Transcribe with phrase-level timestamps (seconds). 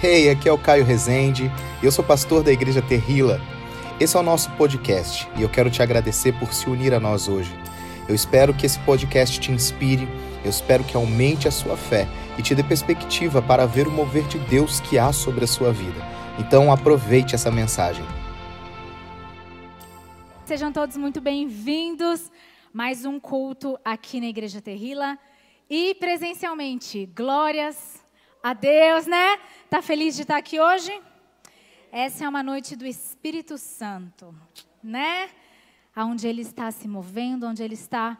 [0.00, 1.50] Hey, aqui é o Caio Rezende
[1.82, 3.40] eu sou pastor da Igreja Terrila.
[3.98, 7.26] Esse é o nosso podcast e eu quero te agradecer por se unir a nós
[7.26, 7.52] hoje.
[8.08, 10.06] Eu espero que esse podcast te inspire,
[10.44, 12.06] eu espero que aumente a sua fé
[12.38, 15.72] e te dê perspectiva para ver o mover de Deus que há sobre a sua
[15.72, 16.00] vida.
[16.38, 18.04] Então aproveite essa mensagem.
[20.44, 22.30] Sejam todos muito bem-vindos.
[22.72, 25.18] Mais um culto aqui na Igreja Terrila
[25.68, 27.04] e presencialmente.
[27.16, 28.06] Glórias
[28.42, 29.38] a Deus, né?
[29.68, 30.92] Tá feliz de estar aqui hoje?
[31.90, 34.34] Essa é uma noite do Espírito Santo,
[34.82, 35.28] né?
[35.96, 38.16] Onde ele está se movendo, onde ele está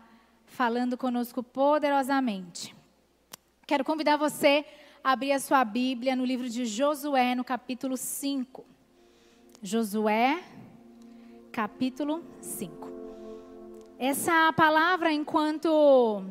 [0.47, 2.75] falando conosco poderosamente.
[3.67, 4.65] Quero convidar você
[5.05, 8.65] a abrir a sua Bíblia no livro de Josué, no capítulo 5.
[9.63, 10.43] Josué,
[11.53, 12.89] capítulo 5.
[13.99, 16.25] Essa palavra, enquanto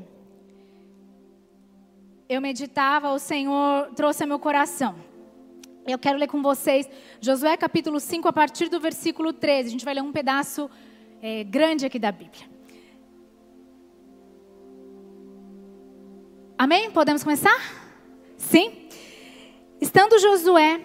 [2.29, 4.95] eu meditava, o Senhor trouxe a meu coração.
[5.87, 6.89] Eu quero ler com vocês
[7.21, 9.67] Josué capítulo 5, a partir do versículo 13.
[9.67, 10.69] A gente vai ler um pedaço
[11.21, 12.45] é, grande aqui da Bíblia.
[16.57, 16.91] Amém?
[16.91, 17.57] Podemos começar?
[18.35, 18.89] Sim?
[19.79, 20.81] Estando Josué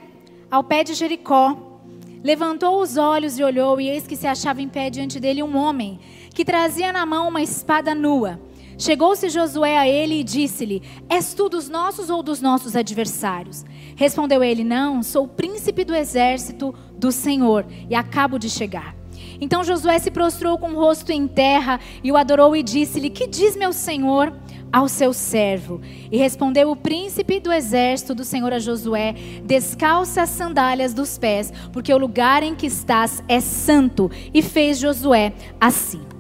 [0.49, 1.81] ao pé de Jericó,
[2.23, 5.57] levantou os olhos e olhou, e eis que se achava em pé diante dele um
[5.57, 5.99] homem,
[6.33, 8.39] que trazia na mão uma espada nua.
[8.83, 13.65] Chegou-se Josué a ele e disse-lhe: És tu dos nossos ou dos nossos adversários?
[13.95, 18.97] Respondeu ele: Não, sou príncipe do exército do Senhor e acabo de chegar.
[19.41, 23.29] Então Josué se prostrou com o rosto em terra e o adorou e disse-lhe: Que
[23.29, 24.37] diz meu senhor?
[24.73, 25.83] ao seu servo.
[26.11, 31.53] E respondeu o príncipe do exército do Senhor a Josué: Descalça as sandálias dos pés,
[31.73, 34.11] porque o lugar em que estás é santo.
[34.35, 36.12] E fez Josué assim.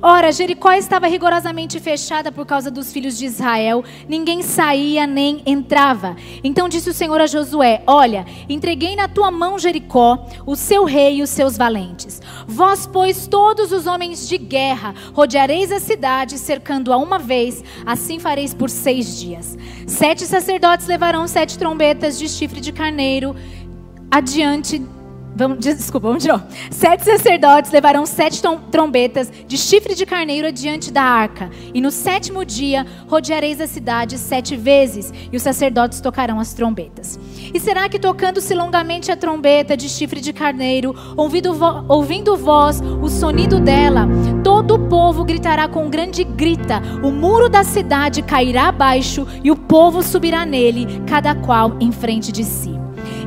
[0.00, 6.16] Ora, Jericó estava rigorosamente fechada por causa dos filhos de Israel, ninguém saía nem entrava.
[6.44, 11.16] Então disse o Senhor a Josué: Olha, entreguei na tua mão Jericó, o seu rei
[11.16, 12.22] e os seus valentes.
[12.46, 18.54] Vós, pois, todos os homens de guerra, rodeareis a cidade, cercando-a uma vez, assim fareis
[18.54, 19.56] por seis dias.
[19.86, 23.34] Sete sacerdotes levarão sete trombetas de chifre de carneiro
[24.10, 24.80] adiante
[25.38, 26.42] Vamos, desculpa, vamos de novo.
[26.68, 31.48] Sete sacerdotes levarão sete trombetas de chifre de carneiro diante da arca.
[31.72, 37.20] E no sétimo dia rodeareis a cidade sete vezes, e os sacerdotes tocarão as trombetas.
[37.54, 42.80] E será que tocando-se longamente a trombeta de chifre de carneiro, ouvindo, vo ouvindo voz
[42.80, 44.08] o sonido dela,
[44.42, 49.56] todo o povo gritará com grande grita, o muro da cidade cairá abaixo e o
[49.56, 52.77] povo subirá nele, cada qual em frente de si.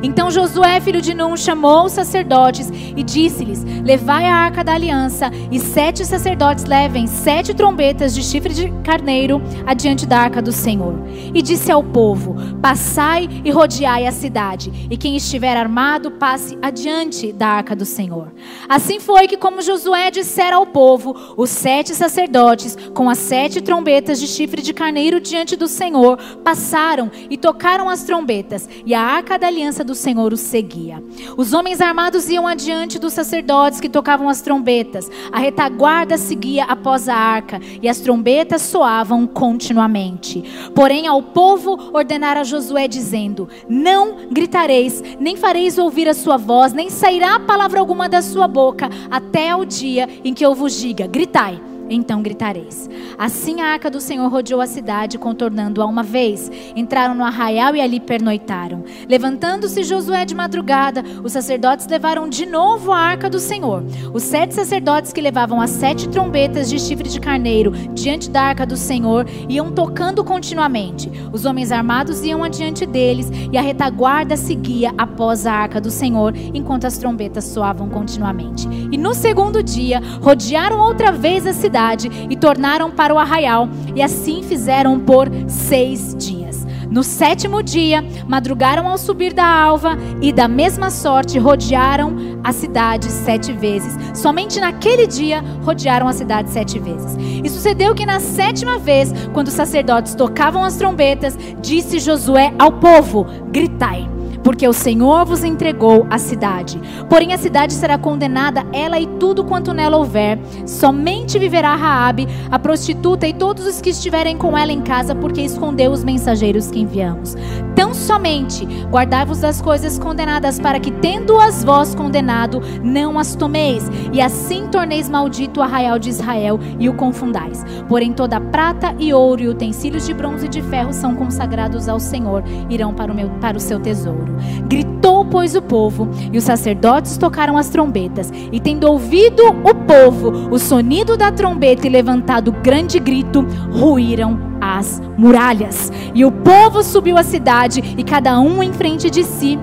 [0.02, 5.30] Então Josué, filho de Num, chamou os sacerdotes e disse-lhes: Levai a arca da aliança,
[5.50, 10.94] e sete sacerdotes levem sete trombetas de chifre de carneiro adiante da arca do Senhor.
[11.32, 17.32] E disse ao povo: Passai e rodeai a cidade, e quem estiver armado, passe adiante
[17.32, 18.32] da arca do Senhor.
[18.68, 24.18] Assim foi que, como Josué dissera ao povo, os sete sacerdotes, com as sete trombetas
[24.18, 29.38] de chifre de carneiro diante do Senhor, passaram e tocaram as trombetas, e a arca
[29.38, 31.04] da aliança do do Senhor os seguia.
[31.36, 35.10] Os homens armados iam adiante dos sacerdotes que tocavam as trombetas.
[35.30, 40.42] A retaguarda seguia após a arca e as trombetas soavam continuamente.
[40.74, 46.88] Porém, ao povo ordenara Josué dizendo: Não gritareis, nem fareis ouvir a sua voz, nem
[46.88, 51.71] sairá palavra alguma da sua boca até o dia em que eu vos diga: Gritai
[51.88, 52.88] então gritareis.
[53.18, 56.50] Assim a arca do Senhor rodeou a cidade, contornando-a uma vez.
[56.74, 58.84] Entraram no arraial e ali pernoitaram.
[59.08, 63.84] Levantando-se Josué de madrugada, os sacerdotes levaram de novo a arca do Senhor.
[64.12, 68.66] Os sete sacerdotes que levavam as sete trombetas de chifre de carneiro diante da arca
[68.66, 71.10] do Senhor iam tocando continuamente.
[71.32, 76.34] Os homens armados iam adiante deles e a retaguarda seguia após a arca do Senhor,
[76.54, 78.68] enquanto as trombetas soavam continuamente.
[78.90, 83.66] E no segundo dia, rodearam outra vez a cidade cidade e tornaram para o arraial,
[83.96, 86.66] e assim fizeram por seis dias.
[86.90, 92.14] No sétimo dia, madrugaram ao subir da alva, e da mesma sorte rodearam
[92.44, 93.96] a cidade sete vezes.
[94.14, 97.16] Somente naquele dia rodearam a cidade sete vezes.
[97.42, 102.72] E sucedeu que na sétima vez, quando os sacerdotes tocavam as trombetas, disse Josué ao
[102.72, 104.06] povo: Gritai
[104.42, 106.80] porque o Senhor vos entregou a cidade.
[107.08, 110.38] Porém a cidade será condenada, ela e tudo quanto nela houver.
[110.66, 115.40] Somente viverá Raabe, a prostituta e todos os que estiverem com ela em casa, porque
[115.40, 117.36] escondeu os mensageiros que enviamos.
[117.74, 124.20] Tão somente guardai-vos das coisas condenadas, para que tendo-as vós condenado, não as tomeis, e
[124.20, 127.64] assim torneis maldito o arraial de Israel e o confundais.
[127.88, 131.98] Porém toda prata e ouro e utensílios de bronze e de ferro são consagrados ao
[131.98, 134.31] Senhor, irão para o, meu, para o seu tesouro.
[134.66, 138.32] Gritou, pois, o povo, e os sacerdotes tocaram as trombetas.
[138.50, 145.02] E tendo ouvido o povo o sonido da trombeta e levantado grande grito, ruíram as
[145.16, 145.92] muralhas.
[146.14, 149.58] E o povo subiu à cidade, e cada um em frente de si,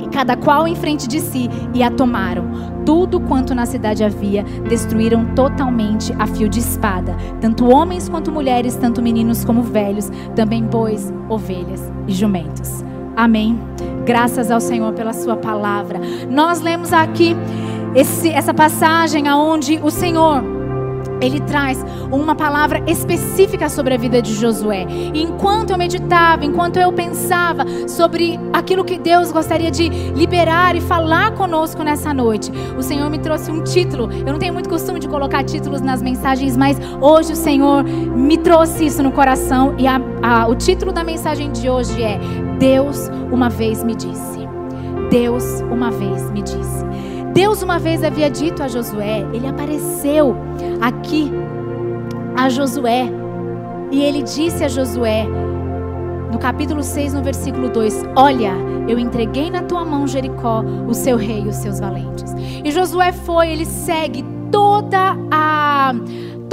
[0.00, 4.44] e cada qual em frente de si, e a tomaram tudo quanto na cidade havia,
[4.68, 10.62] destruíram totalmente a fio de espada, tanto homens quanto mulheres, tanto meninos como velhos, também
[10.62, 12.84] bois, ovelhas e jumentos.
[13.16, 13.58] Amém.
[14.04, 16.00] Graças ao Senhor pela sua palavra.
[16.28, 17.34] Nós lemos aqui
[17.94, 20.53] esse, essa passagem aonde o Senhor
[21.24, 24.86] ele traz uma palavra específica sobre a vida de Josué.
[24.88, 30.80] E enquanto eu meditava, enquanto eu pensava sobre aquilo que Deus gostaria de liberar e
[30.80, 34.10] falar conosco nessa noite, o Senhor me trouxe um título.
[34.12, 38.36] Eu não tenho muito costume de colocar títulos nas mensagens, mas hoje o Senhor me
[38.38, 39.74] trouxe isso no coração.
[39.78, 42.18] E a, a, o título da mensagem de hoje é
[42.58, 44.44] Deus uma vez me disse.
[45.10, 46.84] Deus uma vez me disse.
[47.34, 50.36] Deus uma vez havia dito a Josué, ele apareceu
[50.80, 51.32] aqui
[52.36, 53.10] a Josué,
[53.90, 55.26] e ele disse a Josué,
[56.30, 58.52] no capítulo 6, no versículo 2: Olha,
[58.86, 62.32] eu entreguei na tua mão Jericó, o seu rei e os seus valentes.
[62.64, 65.92] E Josué foi, ele segue toda a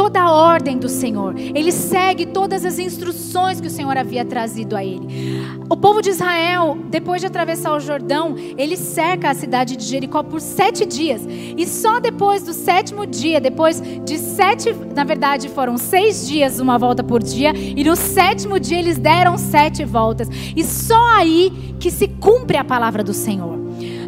[0.01, 1.35] toda a ordem do Senhor.
[1.37, 5.45] Ele segue todas as instruções que o Senhor havia trazido a ele.
[5.69, 10.23] O povo de Israel, depois de atravessar o Jordão, ele cerca a cidade de Jericó
[10.23, 11.21] por sete dias.
[11.55, 16.79] E só depois do sétimo dia, depois de sete, na verdade foram seis dias, uma
[16.79, 20.27] volta por dia, e no sétimo dia eles deram sete voltas.
[20.55, 23.60] E só aí que se cumpre a palavra do Senhor.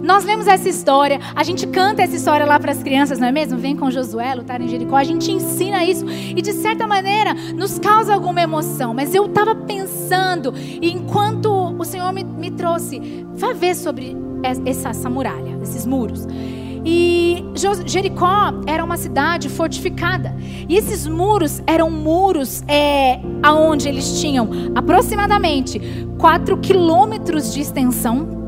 [0.04, 3.32] Nós lemos essa história, a gente canta essa história lá para as crianças, não é
[3.32, 3.58] mesmo?
[3.58, 7.80] Vem com Josué lutar em Jericó, a gente ensina isso e de certa maneira nos
[7.80, 8.94] causa alguma emoção.
[8.94, 11.48] Mas eu estava pensando, enquanto
[11.80, 14.14] o Senhor me, me trouxe, vá ver sobre
[14.44, 16.28] essa, essa muralha, esses muros.
[16.86, 17.42] E
[17.86, 20.36] Jericó era uma cidade fortificada.
[20.68, 25.80] E esses muros eram muros é, aonde eles tinham aproximadamente
[26.18, 28.43] 4 quilômetros de extensão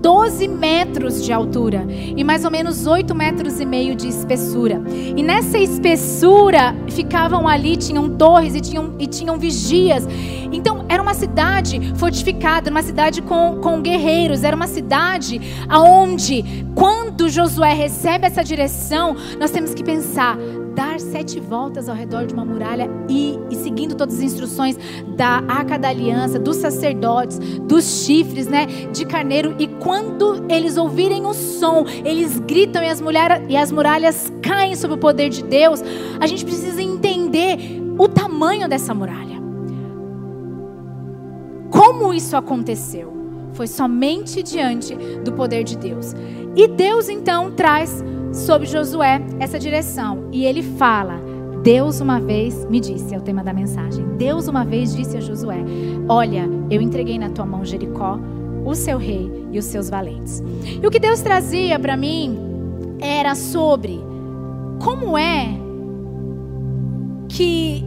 [0.00, 4.82] 12 metros de altura e mais ou menos 8 metros e meio de espessura.
[5.16, 10.06] E nessa espessura ficavam ali, tinham torres e tinham, e tinham vigias.
[10.52, 17.28] Então era uma cidade fortificada, uma cidade com, com guerreiros, era uma cidade aonde, quando
[17.28, 20.36] Josué recebe essa direção, nós temos que pensar
[20.76, 24.78] dar sete voltas ao redor de uma muralha e, e, seguindo todas as instruções
[25.16, 29.56] da arca da aliança, dos sacerdotes, dos chifres, né, de carneiro.
[29.58, 34.76] E quando eles ouvirem o som, eles gritam e as, mulher, e as muralhas caem
[34.76, 35.82] sob o poder de Deus.
[36.20, 39.36] A gente precisa entender o tamanho dessa muralha.
[41.70, 43.16] Como isso aconteceu?
[43.54, 44.94] Foi somente diante
[45.24, 46.14] do poder de Deus.
[46.54, 48.04] E Deus então traz
[48.36, 50.28] sobre Josué essa direção.
[50.30, 51.20] E ele fala:
[51.62, 54.04] Deus uma vez me disse, é o tema da mensagem.
[54.16, 55.58] Deus uma vez disse a Josué:
[56.08, 58.18] Olha, eu entreguei na tua mão Jericó,
[58.64, 60.42] o seu rei e os seus valentes.
[60.82, 62.38] E o que Deus trazia para mim
[63.00, 64.00] era sobre
[64.82, 65.48] como é
[67.28, 67.84] que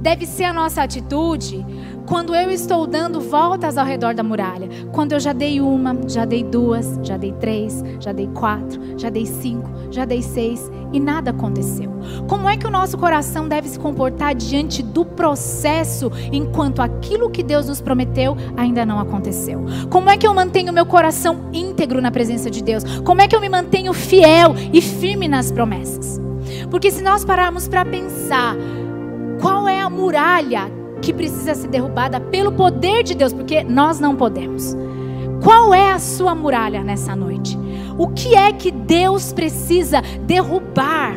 [0.00, 1.64] deve ser a nossa atitude
[2.08, 4.66] quando eu estou dando voltas ao redor da muralha.
[4.92, 9.10] Quando eu já dei uma, já dei duas, já dei três, já dei quatro, já
[9.10, 11.92] dei cinco, já dei seis e nada aconteceu.
[12.26, 17.42] Como é que o nosso coração deve se comportar diante do processo enquanto aquilo que
[17.42, 19.62] Deus nos prometeu ainda não aconteceu?
[19.90, 22.84] Como é que eu mantenho meu coração íntegro na presença de Deus?
[23.04, 26.18] Como é que eu me mantenho fiel e firme nas promessas?
[26.70, 28.56] Porque se nós pararmos para pensar,
[29.42, 34.16] qual é a muralha que precisa ser derrubada pelo poder de Deus, porque nós não
[34.16, 34.76] podemos.
[35.42, 37.56] Qual é a sua muralha nessa noite?
[37.96, 41.14] O que é que Deus precisa derrubar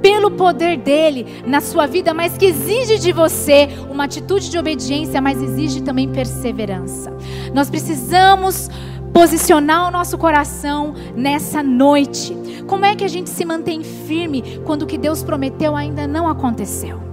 [0.00, 5.20] pelo poder dele na sua vida, mas que exige de você uma atitude de obediência,
[5.20, 7.12] mas exige também perseverança.
[7.54, 8.68] Nós precisamos
[9.12, 12.36] posicionar o nosso coração nessa noite.
[12.66, 16.28] Como é que a gente se mantém firme quando o que Deus prometeu ainda não
[16.28, 17.09] aconteceu?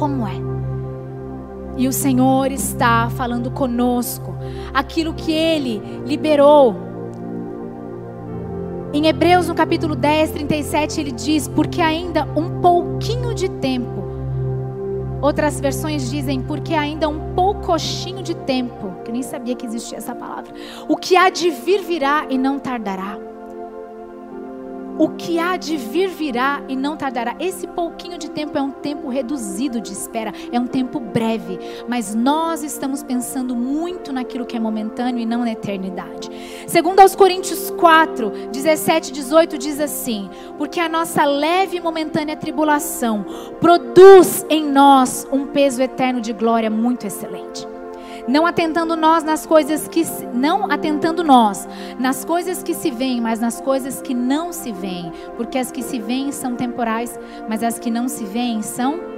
[0.00, 0.32] Como é.
[1.76, 4.34] E o Senhor está falando conosco
[4.72, 6.74] aquilo que Ele liberou.
[8.94, 14.02] Em Hebreus, no capítulo 10, 37, ele diz: Porque ainda um pouquinho de tempo.
[15.20, 18.94] Outras versões dizem: Porque ainda um poucochinho de tempo.
[19.04, 20.52] Que nem sabia que existia essa palavra.
[20.88, 23.29] O que há de vir virá e não tardará.
[25.00, 27.34] O que há de vir virá e não tardará.
[27.40, 32.14] Esse pouquinho de tempo é um tempo reduzido de espera, é um tempo breve, mas
[32.14, 36.30] nós estamos pensando muito naquilo que é momentâneo e não na eternidade.
[36.66, 40.28] Segundo aos Coríntios 4, 17 e 18 diz assim:
[40.58, 43.24] Porque a nossa leve e momentânea tribulação
[43.58, 47.79] produz em nós um peso eterno de glória muito excelente
[48.28, 53.40] não atentando nós nas coisas que não atentando nós nas coisas que se veem, mas
[53.40, 57.78] nas coisas que não se veem, porque as que se veem são temporais, mas as
[57.78, 59.10] que não se veem são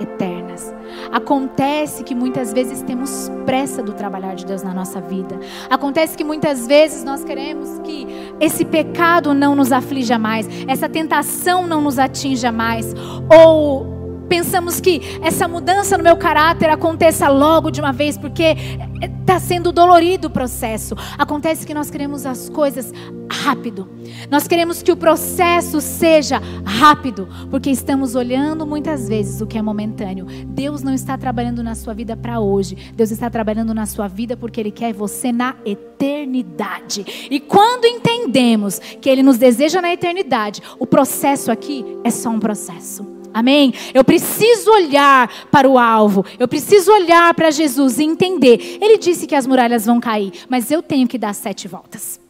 [0.00, 0.74] eternas.
[1.12, 5.38] Acontece que muitas vezes temos pressa do trabalhar de Deus na nossa vida.
[5.68, 8.06] Acontece que muitas vezes nós queremos que
[8.40, 12.94] esse pecado não nos aflija mais, essa tentação não nos atinja mais,
[13.30, 13.99] ou
[14.30, 18.56] pensamos que essa mudança no meu caráter aconteça logo de uma vez, porque
[19.02, 20.94] está sendo dolorido o processo.
[21.18, 22.92] Acontece que nós queremos as coisas
[23.28, 23.88] rápido.
[24.30, 29.62] Nós queremos que o processo seja rápido, porque estamos olhando muitas vezes o que é
[29.62, 30.26] momentâneo.
[30.46, 32.76] Deus não está trabalhando na sua vida para hoje.
[32.94, 37.28] Deus está trabalhando na sua vida porque Ele quer você na eternidade.
[37.28, 42.38] E quando entendemos que Ele nos deseja na eternidade, o processo aqui é só um
[42.38, 43.09] processo.
[43.32, 43.72] Amém?
[43.94, 48.78] Eu preciso olhar para o alvo, eu preciso olhar para Jesus e entender.
[48.80, 52.20] Ele disse que as muralhas vão cair, mas eu tenho que dar sete voltas.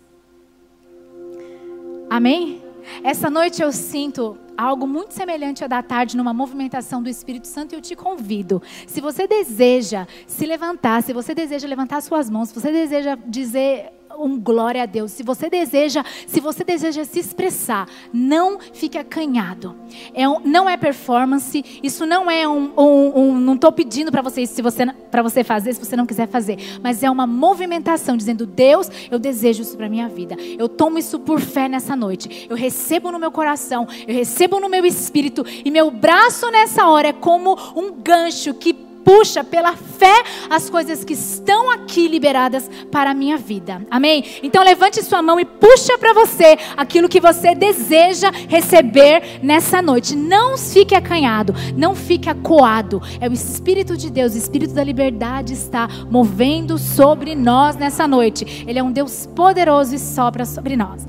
[2.08, 2.60] Amém?
[3.04, 7.72] Essa noite eu sinto algo muito semelhante à da tarde numa movimentação do Espírito Santo
[7.72, 8.60] e eu te convido.
[8.86, 13.92] Se você deseja se levantar, se você deseja levantar suas mãos, se você deseja dizer
[14.18, 15.12] um glória a Deus.
[15.12, 19.74] Se você deseja, se você deseja se expressar, não fique acanhado.
[20.14, 21.64] É um, não é performance.
[21.82, 25.74] Isso não é um, um, não estou pedindo para você se você para você fazer
[25.74, 29.88] se você não quiser fazer, mas é uma movimentação dizendo Deus, eu desejo isso para
[29.88, 30.36] minha vida.
[30.58, 32.46] Eu tomo isso por fé nessa noite.
[32.48, 37.08] Eu recebo no meu coração, eu recebo no meu espírito e meu braço nessa hora
[37.08, 43.10] é como um gancho que puxa pela fé as coisas que estão aqui liberadas para
[43.10, 43.82] a minha vida.
[43.90, 44.24] Amém?
[44.42, 50.16] Então levante sua mão e puxa para você aquilo que você deseja receber nessa noite.
[50.16, 53.02] Não fique acanhado, não fique acuado.
[53.20, 58.64] É o Espírito de Deus, o Espírito da liberdade está movendo sobre nós nessa noite.
[58.66, 61.06] Ele é um Deus poderoso e sopra sobre nós.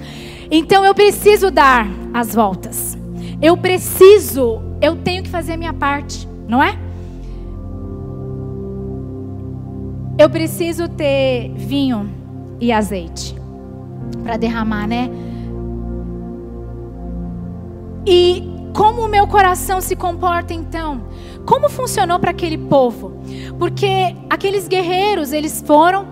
[0.49, 2.97] Então eu preciso dar as voltas.
[3.41, 6.77] Eu preciso, eu tenho que fazer a minha parte, não é?
[10.21, 12.07] Eu preciso ter vinho
[12.59, 13.35] e azeite
[14.21, 15.09] para derramar, né?
[18.05, 21.01] E como o meu coração se comporta então?
[21.43, 23.13] Como funcionou para aquele povo?
[23.57, 26.05] Porque aqueles guerreiros, eles foram,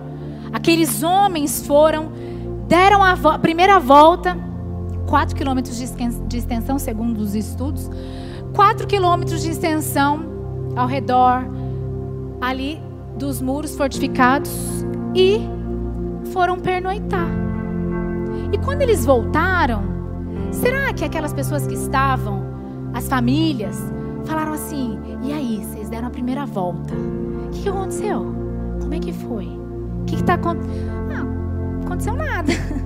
[0.51, 2.12] aqueles homens foram,
[2.68, 4.36] deram a, vo primeira volta,
[5.06, 7.88] 4 quilômetros de extensão, segundo os estudos,
[8.56, 10.25] 4 quilômetros de extensão
[10.75, 11.46] ao redor
[12.42, 12.88] ali
[13.20, 14.50] dos muros fortificados
[15.14, 15.42] e
[16.32, 17.28] foram pernoitar.
[18.52, 19.84] E quando eles voltaram,
[20.52, 22.42] será que aquelas pessoas que estavam,
[22.94, 23.78] as famílias,
[24.26, 26.94] falaram assim: e aí, vocês deram a primeira volta?
[26.94, 28.34] O que, aconteceu?
[28.80, 29.46] Como é que foi?
[29.46, 30.90] O que está acontecendo?
[31.12, 32.52] Ah, aconteceu nada.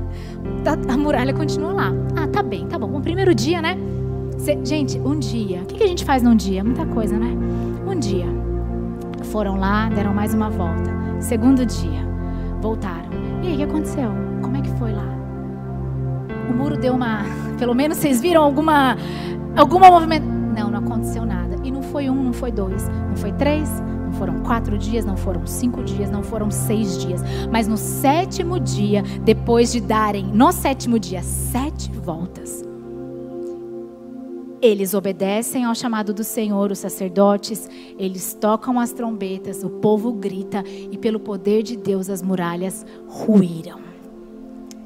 [0.90, 1.92] A muralha continua lá.
[2.16, 2.98] Ah, tá bem, tá bom.
[2.98, 3.78] O primeiro dia, né?
[4.64, 5.62] Gente, um dia.
[5.62, 6.64] O que, que a gente faz num dia?
[6.64, 7.38] Muita coisa, né?
[7.86, 8.43] Um dia
[9.24, 10.92] foram lá, deram mais uma volta.
[11.20, 12.06] Segundo dia,
[12.62, 13.10] voltaram.
[13.42, 14.12] E aí, o que aconteceu?
[14.42, 15.08] Como é que foi lá?
[16.50, 17.22] O muro deu uma.
[17.58, 18.98] Pelo menos vocês viram alguma.
[19.56, 20.26] Alguma movimento.
[20.26, 21.56] Não, não aconteceu nada.
[21.64, 25.16] E não foi um, não foi dois, não foi três, não foram quatro dias, não
[25.16, 27.22] foram cinco dias, não foram seis dias.
[27.52, 32.64] Mas no sétimo dia, depois de darem, no sétimo dia, sete voltas,
[34.64, 40.64] eles obedecem ao chamado do Senhor, os sacerdotes, eles tocam as trombetas, o povo grita
[40.68, 43.82] e pelo poder de Deus as muralhas ruíram.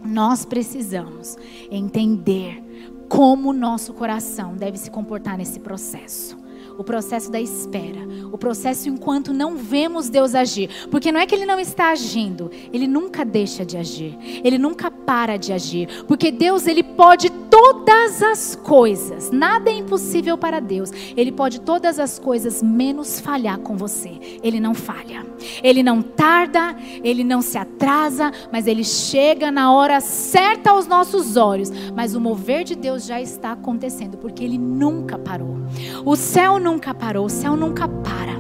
[0.04, 1.38] Nós precisamos
[1.70, 2.64] entender
[3.08, 6.47] como o nosso coração deve se comportar nesse processo
[6.78, 10.70] o processo da espera, o processo enquanto não vemos Deus agir.
[10.92, 14.92] Porque não é que ele não está agindo, ele nunca deixa de agir, ele nunca
[14.92, 16.04] para de agir.
[16.08, 20.92] Porque Deus, ele pode todas as coisas, nada é impossível para Deus.
[21.16, 24.40] Ele pode todas as coisas, menos falhar com você.
[24.44, 25.26] Ele não falha,
[25.64, 31.38] ele não tarda, ele não se atrasa, mas ele chega na hora certa aos nossos
[31.38, 31.72] olhos.
[31.96, 35.58] Mas o mover de Deus já está acontecendo, porque ele nunca parou.
[36.06, 38.38] O céu nunca parou, o céu nunca para.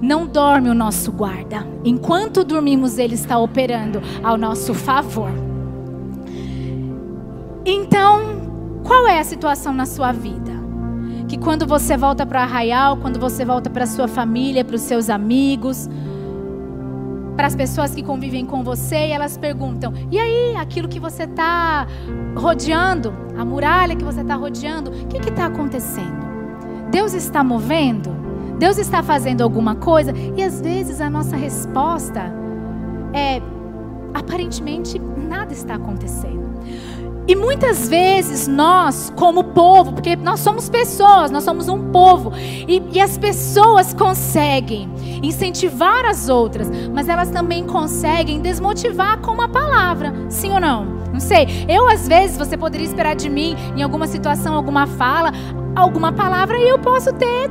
[0.00, 1.66] Não dorme o nosso guarda.
[1.84, 5.30] Enquanto dormimos, ele está operando ao nosso favor.
[7.64, 8.42] Então,
[8.84, 10.52] Qual é a situação na sua vida?
[11.28, 15.08] Que quando você volta para arraial, quando você volta para sua família, para os seus
[15.08, 15.88] amigos,
[17.36, 21.22] para as pessoas que convivem com você e elas perguntam: e aí, aquilo que você
[21.22, 21.86] está
[22.36, 26.31] rodeando, a muralha que você está rodeando, o que está acontecendo?
[26.92, 28.10] Deus está movendo?
[28.58, 30.12] Deus está fazendo alguma coisa?
[30.36, 32.32] E às vezes a nossa resposta
[33.14, 33.40] é:
[34.12, 36.42] aparentemente nada está acontecendo.
[37.26, 42.82] E muitas vezes nós, como povo, porque nós somos pessoas, nós somos um povo, e,
[42.92, 44.90] e, as pessoas conseguem
[45.22, 50.84] incentivar as outras, mas elas também conseguem desmotivar com uma palavra, sim ou não?
[51.12, 51.46] Não sei.
[51.68, 55.32] Eu, às vezes, você poderia esperar de mim, em alguma situação, alguma fala,
[55.74, 57.50] alguma palavra, e eu posso ter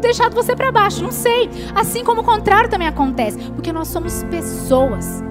[0.00, 1.50] deixado você para baixo, não sei.
[1.74, 5.22] Assim como o contrário também acontece, porque nós somos pessoas.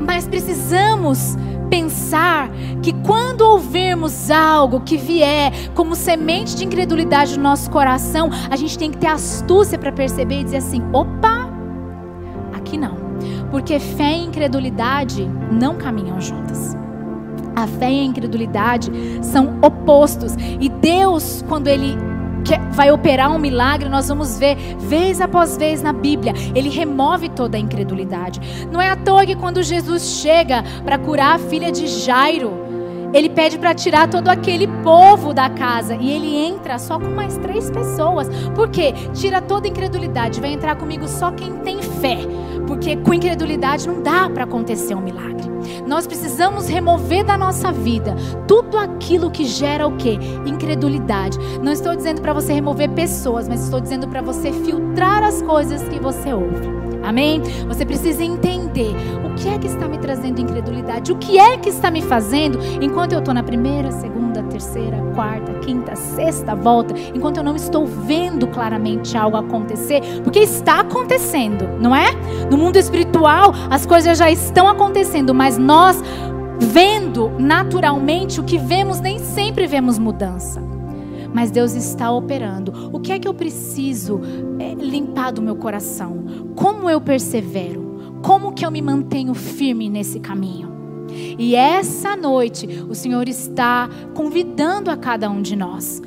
[0.00, 1.36] Mas precisamos
[1.70, 2.50] pensar
[2.82, 8.78] que quando ouvirmos algo que vier como semente de incredulidade no nosso coração, a gente
[8.78, 11.48] tem que ter astúcia para perceber e dizer assim: opa,
[12.52, 12.96] aqui não.
[13.50, 16.76] Porque fé e incredulidade não caminham juntas.
[17.62, 18.90] A fé e a incredulidade
[19.22, 20.34] são opostos.
[20.60, 21.96] E Deus, quando Ele
[22.72, 26.32] vai operar um milagre, nós vamos ver vez após vez na Bíblia.
[26.54, 28.40] Ele remove toda a incredulidade.
[28.70, 32.52] Não é à toa que quando Jesus chega para curar a filha de Jairo,
[33.14, 37.36] ele pede para tirar todo aquele povo da casa e ele entra só com mais
[37.36, 38.28] três pessoas.
[38.54, 38.94] Por quê?
[39.12, 40.40] Tira toda a incredulidade.
[40.40, 42.18] Vai entrar comigo só quem tem fé.
[42.66, 45.50] Porque com incredulidade não dá para acontecer um milagre.
[45.86, 48.14] Nós precisamos remover da nossa vida
[48.46, 50.18] tudo aquilo que gera o quê?
[50.46, 51.38] Incredulidade.
[51.62, 55.82] Não estou dizendo para você remover pessoas, mas estou dizendo para você filtrar as coisas
[55.88, 56.81] que você ouve.
[57.02, 57.42] Amém?
[57.66, 58.94] Você precisa entender
[59.24, 62.58] o que é que está me trazendo incredulidade, o que é que está me fazendo
[62.80, 67.86] enquanto eu estou na primeira, segunda, terceira, quarta, quinta, sexta volta, enquanto eu não estou
[67.86, 72.10] vendo claramente algo acontecer, porque está acontecendo, não é?
[72.50, 76.02] No mundo espiritual as coisas já estão acontecendo, mas nós
[76.58, 80.71] vendo naturalmente o que vemos nem sempre vemos mudança
[81.32, 82.90] mas Deus está operando.
[82.92, 84.20] O que é que eu preciso
[84.58, 86.24] é, limpar do meu coração?
[86.54, 88.20] Como eu persevero?
[88.22, 90.70] Como que eu me mantenho firme nesse caminho?
[91.38, 96.00] E essa noite o Senhor está convidando a cada um de nós.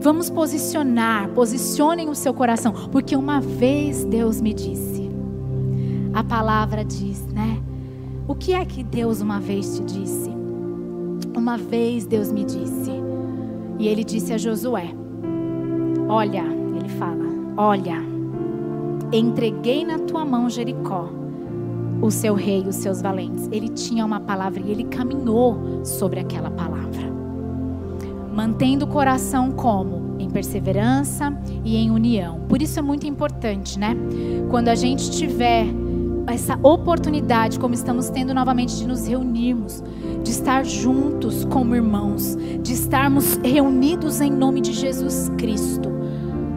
[0.00, 5.10] Vamos posicionar, posicionem o seu coração, porque uma vez Deus me disse,
[6.14, 7.60] a palavra diz, né?
[8.26, 10.30] O que é que Deus uma vez te disse?
[11.36, 12.90] Uma vez Deus me disse,
[13.80, 14.94] e ele disse a Josué:
[16.06, 16.44] Olha,
[16.76, 17.24] ele fala:
[17.56, 17.96] Olha,
[19.10, 21.08] entreguei na tua mão Jericó,
[22.02, 23.48] o seu rei, os seus valentes.
[23.50, 27.10] Ele tinha uma palavra e ele caminhou sobre aquela palavra.
[28.34, 30.14] Mantendo o coração como?
[30.18, 32.40] Em perseverança e em união.
[32.50, 33.96] Por isso é muito importante, né?
[34.50, 35.66] Quando a gente tiver
[36.26, 39.82] essa oportunidade, como estamos tendo novamente, de nos reunirmos,
[40.22, 45.90] de estar juntos como irmãos, de estarmos reunidos em nome de Jesus Cristo.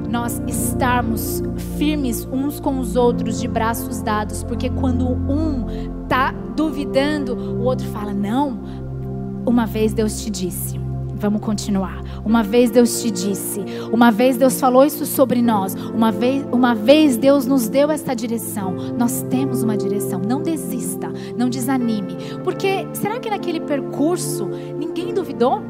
[0.10, 1.42] Nós estarmos
[1.78, 5.66] firmes uns com os outros, de braços dados, porque quando um
[6.04, 8.60] está duvidando, o outro fala: Não,
[9.46, 10.83] uma vez Deus te disse.
[11.24, 12.04] Vamos continuar.
[12.26, 16.76] Uma vez Deus te disse, uma vez Deus falou isso sobre nós, uma vez, uma
[16.76, 18.74] vez Deus nos deu esta direção.
[18.98, 20.20] Nós temos uma direção.
[20.20, 22.18] Não desista, não desanime.
[22.44, 25.62] Porque será que naquele percurso ninguém duvidou?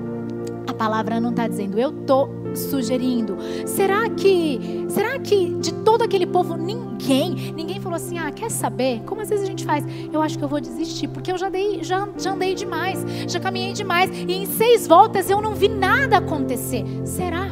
[0.66, 3.38] A palavra não está dizendo, eu estou sugerindo.
[3.66, 9.02] Será que, será que de todo aquele povo ninguém, ninguém falou assim: "Ah, quer saber?
[9.06, 9.86] Como às vezes a gente faz?
[10.12, 13.40] Eu acho que eu vou desistir, porque eu já dei, já, já andei demais, já
[13.40, 16.84] caminhei demais e em seis voltas eu não vi nada acontecer.
[17.06, 17.48] Será?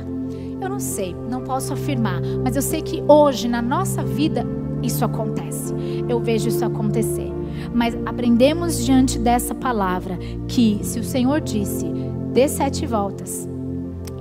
[0.62, 4.46] Eu não sei, não posso afirmar, mas eu sei que hoje na nossa vida
[4.84, 5.74] isso acontece.
[6.08, 7.32] Eu vejo isso acontecer.
[7.74, 11.86] Mas aprendemos diante dessa palavra que se o Senhor disse,
[12.34, 13.48] dê sete voltas,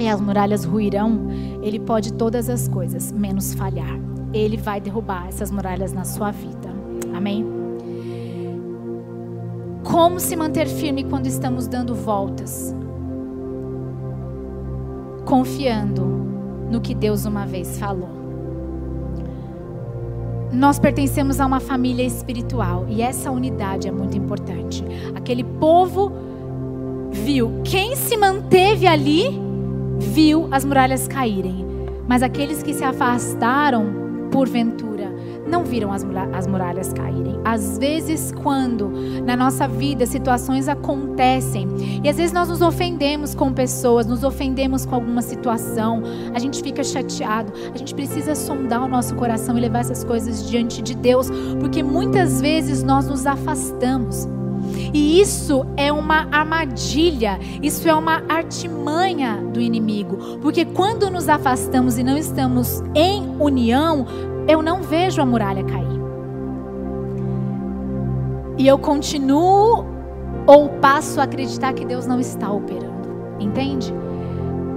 [0.01, 1.29] e as muralhas ruirão,
[1.63, 3.99] ele pode todas as coisas, menos falhar.
[4.33, 6.71] Ele vai derrubar essas muralhas na sua vida.
[7.15, 7.45] Amém?
[9.85, 12.75] Como se manter firme quando estamos dando voltas?
[15.27, 16.03] Confiando
[16.71, 18.09] no que Deus uma vez falou.
[20.53, 24.85] Nós pertencemos a uma família espiritual e essa unidade é muito importante.
[25.15, 26.11] Aquele povo
[27.11, 29.50] viu quem se manteve ali
[30.01, 31.65] viu as muralhas caírem,
[32.09, 34.91] mas aqueles que se afastaram, porventura,
[35.47, 37.39] não viram as, as muralhas caírem.
[37.45, 38.91] Às vezes, quando
[39.25, 41.69] na nossa vida situações acontecem,
[42.03, 46.03] e às vezes nós nos ofendemos com pessoas, nos ofendemos com alguma situação,
[46.35, 50.49] a gente fica chateado, a gente precisa sondar o nosso coração e levar essas coisas
[50.49, 54.29] diante de Deus, porque muitas vezes nós nos afastamos.
[54.93, 61.99] E isso é uma armadilha, isso é uma artimanha do inimigo, porque quando nos afastamos
[61.99, 64.07] e não estamos em união,
[64.49, 66.01] eu não vejo a muralha cair.
[68.59, 69.87] E eu continuo
[70.47, 72.91] ou passo a acreditar que Deus não está operando.
[73.39, 73.95] Entende?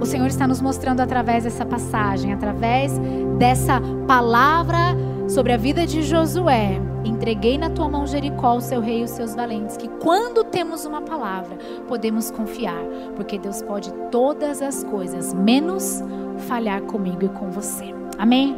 [0.00, 2.92] O Senhor está nos mostrando através dessa passagem, através
[3.38, 4.96] dessa palavra
[5.28, 6.80] sobre a vida de Josué.
[7.04, 9.76] Entreguei na tua mão Jericó, o seu rei e os seus valentes.
[9.76, 11.56] Que quando temos uma palavra,
[11.86, 12.82] podemos confiar,
[13.16, 16.02] porque Deus pode todas as coisas, menos
[16.48, 17.94] falhar comigo e com você.
[18.18, 18.56] Amém?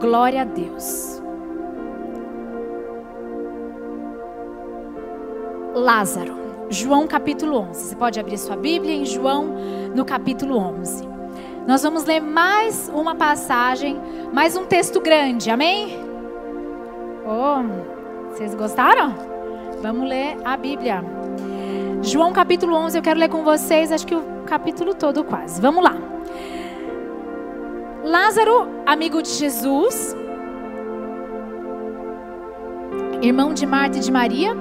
[0.00, 1.22] Glória a Deus.
[5.74, 6.34] Lázaro,
[6.68, 7.84] João capítulo 11.
[7.84, 9.54] Você pode abrir sua Bíblia em João,
[9.94, 11.09] no capítulo 11.
[11.66, 14.00] Nós vamos ler mais uma passagem,
[14.32, 15.98] mais um texto grande, amém?
[17.24, 19.14] Oh, vocês gostaram?
[19.82, 21.04] Vamos ler a Bíblia.
[22.02, 25.60] João capítulo 11, eu quero ler com vocês, acho que o capítulo todo quase.
[25.60, 25.94] Vamos lá.
[28.02, 30.16] Lázaro, amigo de Jesus,
[33.20, 34.56] irmão de Marta e de Maria,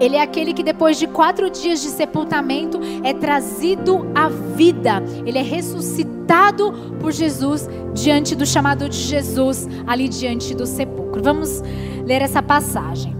[0.00, 5.02] ele é aquele que depois de quatro dias de sepultamento é trazido à vida.
[5.26, 11.22] Ele é ressuscitado por Jesus diante do chamado de Jesus, ali diante do sepulcro.
[11.22, 11.62] Vamos
[12.04, 13.16] ler essa passagem.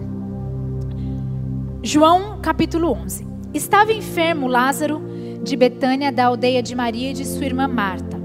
[1.83, 3.27] João capítulo 11.
[3.55, 5.01] Estava enfermo Lázaro
[5.43, 8.19] de Betânia, da aldeia de Maria e de sua irmã Marta.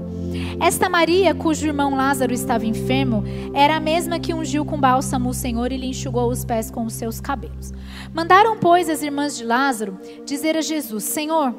[0.60, 5.34] Esta Maria, cujo irmão Lázaro estava enfermo, era a mesma que ungiu com bálsamo o
[5.34, 7.72] Senhor e lhe enxugou os pés com os seus cabelos.
[8.14, 11.52] Mandaram, pois, as irmãs de Lázaro dizer a Jesus: Senhor,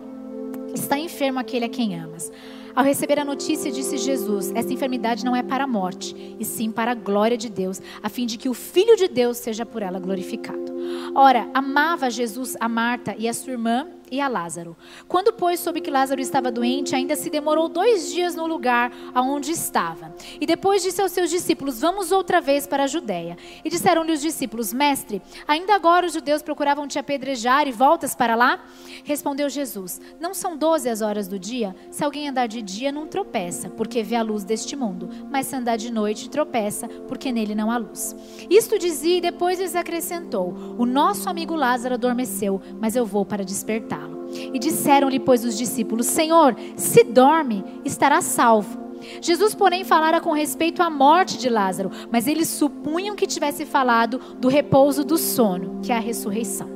[0.74, 2.32] está enfermo aquele a quem amas.
[2.74, 6.72] Ao receber a notícia, disse Jesus: Esta enfermidade não é para a morte, e sim
[6.72, 9.82] para a glória de Deus, a fim de que o Filho de Deus seja por
[9.82, 10.74] ela glorificado.
[11.14, 14.76] Ora, amava Jesus a Marta e a sua irmã e a Lázaro.
[15.08, 19.52] Quando, pois, soube que Lázaro estava doente, ainda se demorou dois dias no lugar aonde
[19.52, 20.14] estava.
[20.40, 23.38] E depois disse aos seus discípulos: Vamos outra vez para a Judéia.
[23.64, 28.36] E disseram-lhe os discípulos: Mestre, ainda agora os judeus procuravam te apedrejar e voltas para
[28.36, 28.64] lá?
[29.04, 31.76] Respondeu Jesus: Não são doze as horas do dia?
[31.92, 35.10] Se alguém andar de dia, não tropeça, porque vê a luz deste mundo.
[35.30, 38.16] Mas se andar de noite, tropeça, porque nele não há luz.
[38.50, 43.44] Isto dizia e depois lhes acrescentou: O nosso amigo Lázaro adormeceu, mas eu vou para
[43.44, 44.05] despertar.
[44.54, 48.86] E disseram-lhe, pois, os discípulos: Senhor, se dorme, estará salvo.
[49.22, 54.20] Jesus, porém, falara com respeito à morte de Lázaro, mas eles supunham que tivesse falado
[54.40, 56.76] do repouso do sono, que é a ressurreição.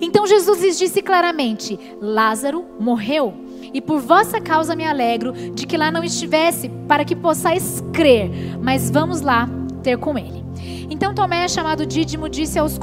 [0.00, 3.34] Então Jesus lhes disse claramente: Lázaro morreu,
[3.72, 8.30] e por vossa causa me alegro de que lá não estivesse, para que possais crer,
[8.60, 9.48] mas vamos lá
[9.82, 10.43] ter com ele.
[10.90, 12.78] Então Tomé, chamado Dídimo, disse aos,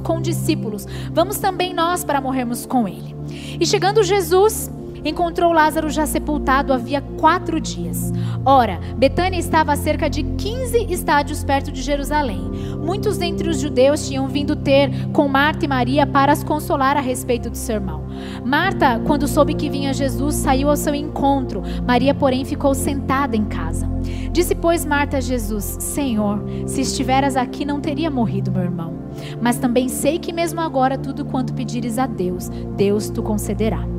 [0.00, 3.14] condiscípulos: Vamos também nós para morrermos com ele.
[3.60, 4.70] E chegando Jesus,
[5.10, 8.12] encontrou Lázaro já sepultado havia quatro dias.
[8.44, 12.40] Ora, Betânia estava a cerca de 15 estádios perto de Jerusalém.
[12.80, 17.00] Muitos dentre os judeus tinham vindo ter com Marta e Maria para as consolar a
[17.00, 18.06] respeito do seu irmão.
[18.44, 21.62] Marta, quando soube que vinha Jesus, saiu ao seu encontro.
[21.86, 23.90] Maria, porém, ficou sentada em casa.
[24.32, 28.94] Disse, pois, Marta a Jesus: Senhor, se estiveras aqui, não teria morrido meu irmão.
[29.40, 33.95] Mas também sei que, mesmo agora, tudo quanto pedires a Deus, Deus te concederá.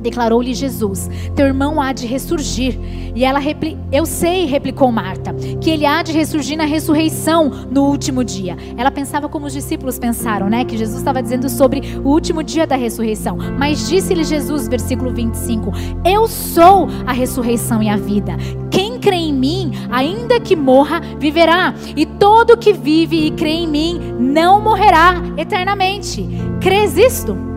[0.00, 2.78] Declarou-lhe Jesus: Teu irmão há de ressurgir.
[3.14, 7.84] E ela repli Eu sei, replicou Marta, que ele há de ressurgir na ressurreição no
[7.84, 8.56] último dia.
[8.76, 10.64] Ela pensava como os discípulos pensaram, né?
[10.64, 13.36] Que Jesus estava dizendo sobre o último dia da ressurreição.
[13.58, 15.72] Mas disse-lhe Jesus, versículo 25:
[16.04, 18.36] Eu sou a ressurreição e a vida.
[18.70, 21.74] Quem crê em mim, ainda que morra, viverá.
[21.96, 26.26] E todo que vive e crê em mim não morrerá eternamente.
[26.60, 27.47] Crês isto?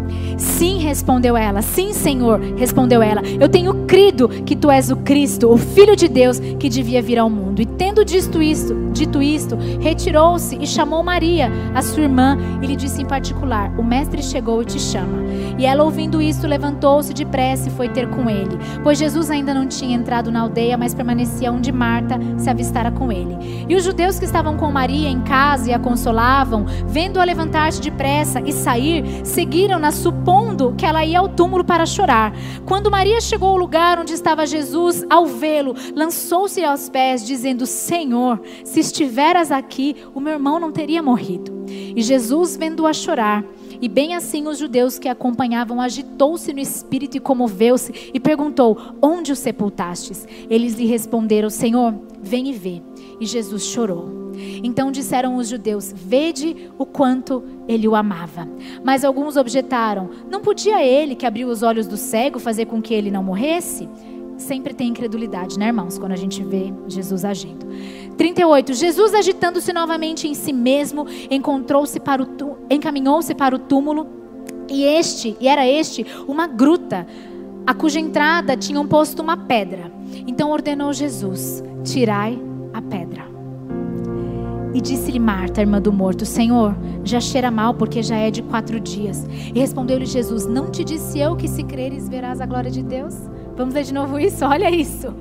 [0.42, 1.62] Sim, respondeu ela.
[1.62, 3.22] Sim, Senhor, respondeu ela.
[3.40, 7.20] Eu tenho crido que tu és o Cristo, o Filho de Deus que devia vir
[7.20, 7.62] ao mundo.
[7.62, 12.76] E tendo dito isto, dito isto, retirou-se e chamou Maria, a sua irmã, e lhe
[12.76, 15.22] disse em particular: O mestre chegou e te chama.
[15.60, 18.58] E ela, ouvindo isto, levantou-se depressa e foi ter com ele.
[18.84, 23.12] Pois Jesus ainda não tinha entrado na aldeia, mas permanecia onde Marta se avistara com
[23.12, 23.66] ele.
[23.70, 28.42] E os judeus que estavam com Maria em casa e a consolavam, vendo-a levantar-se depressa
[28.42, 29.92] e sair, seguiram na
[30.82, 32.34] que ela ia ao túmulo para chorar.
[32.66, 38.42] Quando Maria chegou ao lugar onde estava Jesus, ao vê-lo, lançou-se aos pés, dizendo: Senhor,
[38.64, 41.66] se estiveras aqui, o meu irmão não teria morrido.
[41.68, 43.44] E Jesus, vendo-a chorar,
[43.82, 49.32] e bem assim os judeus que acompanhavam agitou-se no espírito e comoveu-se e perguntou: Onde
[49.32, 50.28] o sepultastes?
[50.50, 52.82] Eles lhe responderam: Senhor, vem e vê.
[53.20, 54.22] E Jesus chorou.
[54.64, 58.48] Então disseram os judeus: Vede o quanto ele o amava.
[58.84, 62.94] Mas alguns objetaram: Não podia ele, que abriu os olhos do cego, fazer com que
[62.94, 63.90] ele não morresse?
[64.38, 67.68] Sempre tem incredulidade, né, irmãos, quando a gente vê Jesus agindo.
[68.22, 68.76] 38.
[68.76, 72.28] Jesus, agitando-se novamente em si mesmo, encontrou-se para o
[72.70, 74.06] encaminhou-se para o túmulo,
[74.70, 77.08] e este, e era este, uma gruta,
[77.66, 79.92] a cuja entrada tinham posto uma pedra.
[80.28, 82.40] Então ordenou Jesus: Tirai
[82.72, 83.26] a pedra.
[84.72, 88.80] E disse-lhe Marta, irmã do morto: Senhor, já cheira mal, porque já é de quatro
[88.80, 89.26] dias.
[89.52, 93.16] E respondeu-lhe Jesus: Não te disse eu que se creres verás a glória de Deus?
[93.62, 94.44] Vamos ler de novo isso?
[94.50, 95.14] Olha isso.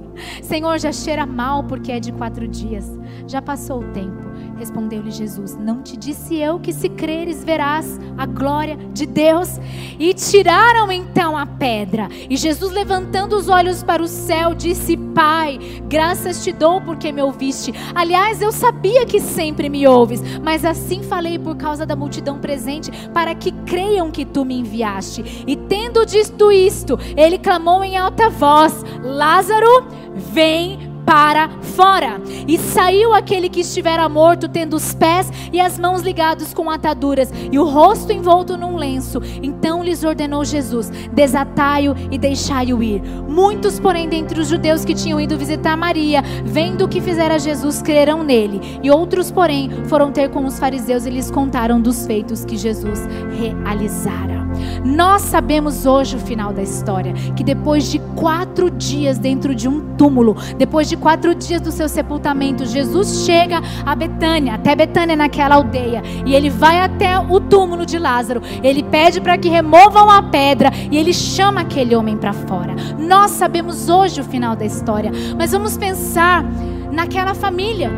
[0.42, 2.90] Senhor, já cheira mal porque é de quatro dias.
[3.26, 4.29] Já passou o tempo.
[4.60, 9.58] Respondeu-lhe Jesus: Não te disse eu que se creres verás a glória de Deus?
[9.98, 12.10] E tiraram então a pedra.
[12.28, 17.22] E Jesus, levantando os olhos para o céu, disse: Pai, graças te dou porque me
[17.22, 17.72] ouviste.
[17.94, 22.90] Aliás, eu sabia que sempre me ouves, mas assim falei por causa da multidão presente,
[23.14, 25.42] para que creiam que tu me enviaste.
[25.46, 32.20] E tendo dito isto, ele clamou em alta voz: Lázaro, vem para fora.
[32.46, 37.32] E saiu aquele que estivera morto, tendo os pés e as mãos ligados com ataduras
[37.50, 39.20] e o rosto envolto num lenço.
[39.42, 43.02] Então lhes ordenou Jesus: desatai-o e deixai-o ir.
[43.28, 47.82] Muitos, porém, dentre os judeus que tinham ido visitar Maria, vendo o que fizera Jesus,
[47.82, 48.60] creram nele.
[48.82, 53.08] E outros, porém, foram ter com os fariseus e lhes contaram dos feitos que Jesus
[53.38, 54.40] realizara.
[54.84, 59.94] Nós sabemos hoje o final da história, que depois de quatro dias dentro de um
[59.96, 65.54] túmulo, depois de quatro dias do seu sepultamento, Jesus chega a Betânia, até Betânia naquela
[65.54, 68.42] aldeia, e ele vai até o túmulo de Lázaro.
[68.60, 72.74] Ele pede para que removam a pedra e ele chama aquele homem para fora.
[72.98, 76.44] Nós sabemos hoje o final da história, mas vamos pensar
[76.90, 77.88] naquela família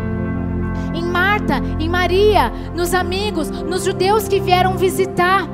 [0.92, 5.48] em Marta, em Maria, nos amigos, nos judeus que vieram visitar.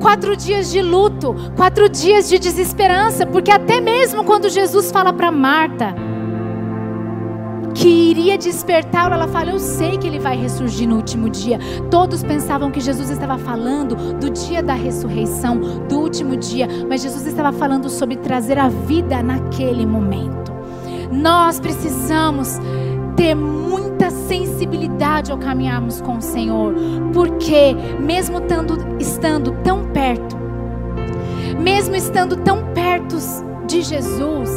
[0.00, 5.32] Quatro dias de luto, quatro dias de desesperança, porque até mesmo quando Jesus fala para
[5.32, 6.07] Marta
[7.78, 11.58] que iria despertá-lo, ela fala: Eu sei que ele vai ressurgir no último dia.
[11.90, 17.24] Todos pensavam que Jesus estava falando do dia da ressurreição, do último dia, mas Jesus
[17.26, 20.52] estava falando sobre trazer a vida naquele momento.
[21.12, 22.58] Nós precisamos
[23.16, 26.74] ter muita sensibilidade ao caminharmos com o Senhor,
[27.12, 30.36] porque mesmo estando, estando tão perto,
[31.60, 33.16] mesmo estando tão perto
[33.66, 34.50] de Jesus,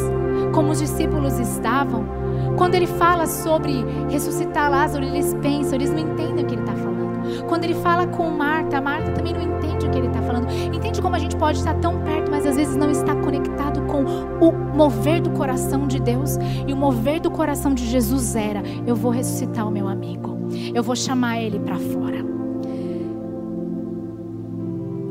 [0.52, 2.21] como os discípulos estavam,
[2.56, 6.74] quando ele fala sobre ressuscitar Lázaro, eles pensam, eles não entendem o que ele está
[6.74, 7.02] falando.
[7.48, 10.48] Quando ele fala com Marta, Marta também não entende o que ele está falando.
[10.74, 14.04] Entende como a gente pode estar tão perto, mas às vezes não está conectado com
[14.04, 16.36] o mover do coração de Deus.
[16.66, 20.38] E o mover do coração de Jesus era: eu vou ressuscitar o meu amigo,
[20.74, 22.22] eu vou chamar ele para fora.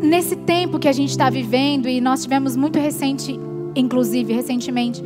[0.01, 3.39] Nesse tempo que a gente está vivendo, e nós tivemos muito recente,
[3.75, 5.01] inclusive recentemente,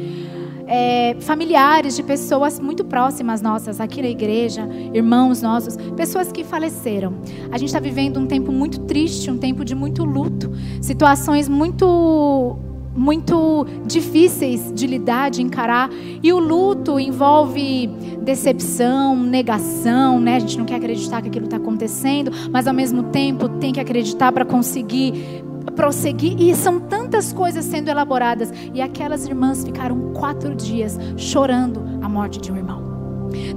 [0.68, 7.14] é, familiares de pessoas muito próximas nossas aqui na igreja, irmãos nossos, pessoas que faleceram.
[7.52, 10.52] A gente está vivendo um tempo muito triste, um tempo de muito luto,
[10.82, 12.58] situações muito
[12.96, 15.90] muito difíceis de lidar, de encarar.
[16.24, 17.88] E o luto envolve
[18.22, 20.38] decepção, negação, né?
[20.38, 23.82] A gente não quer acreditar que aquilo está acontecendo, mas ao mesmo tempo tem que
[23.82, 26.40] acreditar para conseguir prosseguir.
[26.40, 28.52] E são tantas coisas sendo elaboradas.
[28.74, 32.84] E aquelas irmãs ficaram quatro dias chorando a morte de um irmão.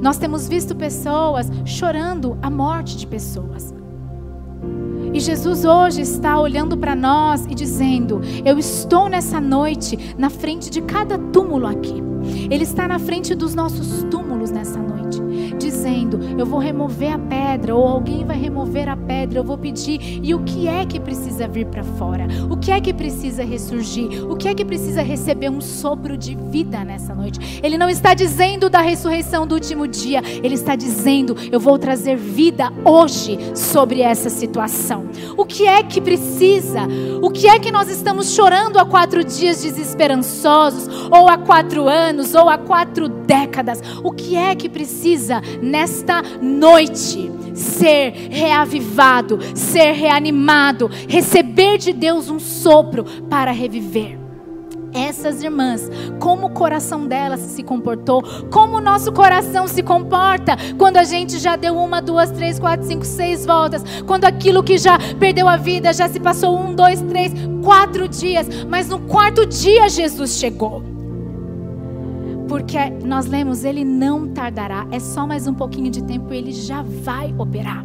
[0.00, 3.74] Nós temos visto pessoas chorando a morte de pessoas.
[5.12, 10.70] E Jesus hoje está olhando para nós e dizendo: Eu estou nessa noite na frente
[10.70, 12.02] de cada túmulo aqui.
[12.50, 15.07] Ele está na frente dos nossos túmulos nessa noite,
[15.58, 20.20] dizendo: Eu vou remover a pedra, ou alguém vai remover a pedra, eu vou pedir.
[20.22, 22.26] E o que é que precisa vir para fora?
[22.48, 24.24] O que é que precisa ressurgir?
[24.30, 27.60] O que é que precisa receber um sopro de vida nessa noite?
[27.62, 32.16] Ele não está dizendo da ressurreição do último dia, ele está dizendo: Eu vou trazer
[32.16, 35.06] vida hoje sobre essa situação.
[35.36, 36.86] O que é que precisa?
[37.20, 42.28] O que é que nós estamos chorando há quatro dias desesperançosos, ou há quatro anos?
[42.38, 43.82] ou há quatro décadas.
[44.02, 47.38] O que é que precisa nesta noite?
[47.58, 54.18] ser reavivado, ser reanimado, receber de Deus um sopro para reviver.
[54.94, 60.96] Essas irmãs, como o coração delas se comportou, como o nosso coração se comporta quando
[60.96, 64.98] a gente já deu uma, duas, três, quatro, cinco, seis voltas, quando aquilo que já
[65.18, 67.32] perdeu a vida já se passou um, dois, três,
[67.62, 70.97] quatro dias, mas no quarto dia Jesus chegou.
[72.48, 76.52] Porque nós lemos, ele não tardará, é só mais um pouquinho de tempo e ele
[76.52, 77.84] já vai operar.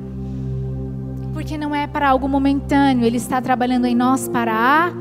[1.34, 4.93] Porque não é para algo momentâneo, ele está trabalhando em nós para a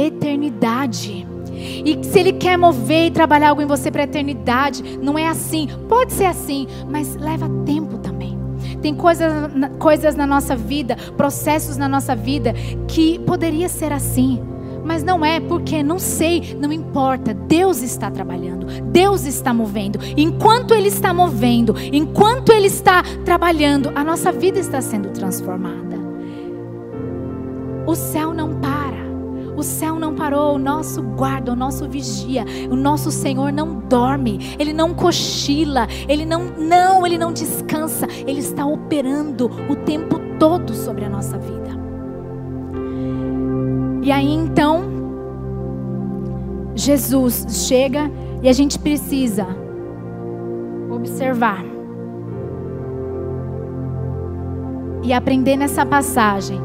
[0.00, 1.26] eternidade.
[1.52, 5.28] E se Ele quer mover e trabalhar algo em você para a eternidade, não é
[5.28, 5.68] assim.
[5.88, 8.38] Pode ser assim, mas leva tempo também.
[8.80, 9.30] Tem coisas,
[9.78, 12.54] coisas na nossa vida, processos na nossa vida
[12.88, 14.40] que poderia ser assim.
[14.84, 17.34] Mas não é porque não sei, não importa.
[17.34, 19.98] Deus está trabalhando, Deus está movendo.
[20.16, 25.98] Enquanto Ele está movendo, enquanto Ele está trabalhando, a nossa vida está sendo transformada.
[27.86, 29.00] O céu não para.
[29.56, 34.56] O céu não parou, o nosso guarda, o nosso vigia, o nosso Senhor não dorme,
[34.58, 40.72] ele não cochila, ele não não, ele não descansa, ele está operando o tempo todo
[40.72, 41.79] sobre a nossa vida.
[44.02, 44.82] E aí então
[46.74, 48.10] Jesus chega
[48.42, 49.46] e a gente precisa
[50.90, 51.62] observar
[55.02, 56.60] e aprender nessa passagem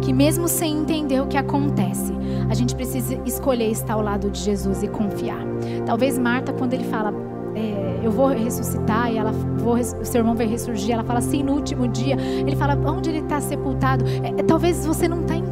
[0.00, 2.12] que mesmo sem entender o que acontece,
[2.48, 5.40] a gente precisa escolher estar ao lado de Jesus e confiar.
[5.86, 7.12] Talvez Marta, quando ele fala,
[7.54, 11.42] é, eu vou ressuscitar e ela, vou, o seu irmão vai ressurgir, ela fala assim
[11.42, 14.04] no último dia, ele fala onde ele está sepultado.
[14.22, 15.49] É, é, talvez você não está entendendo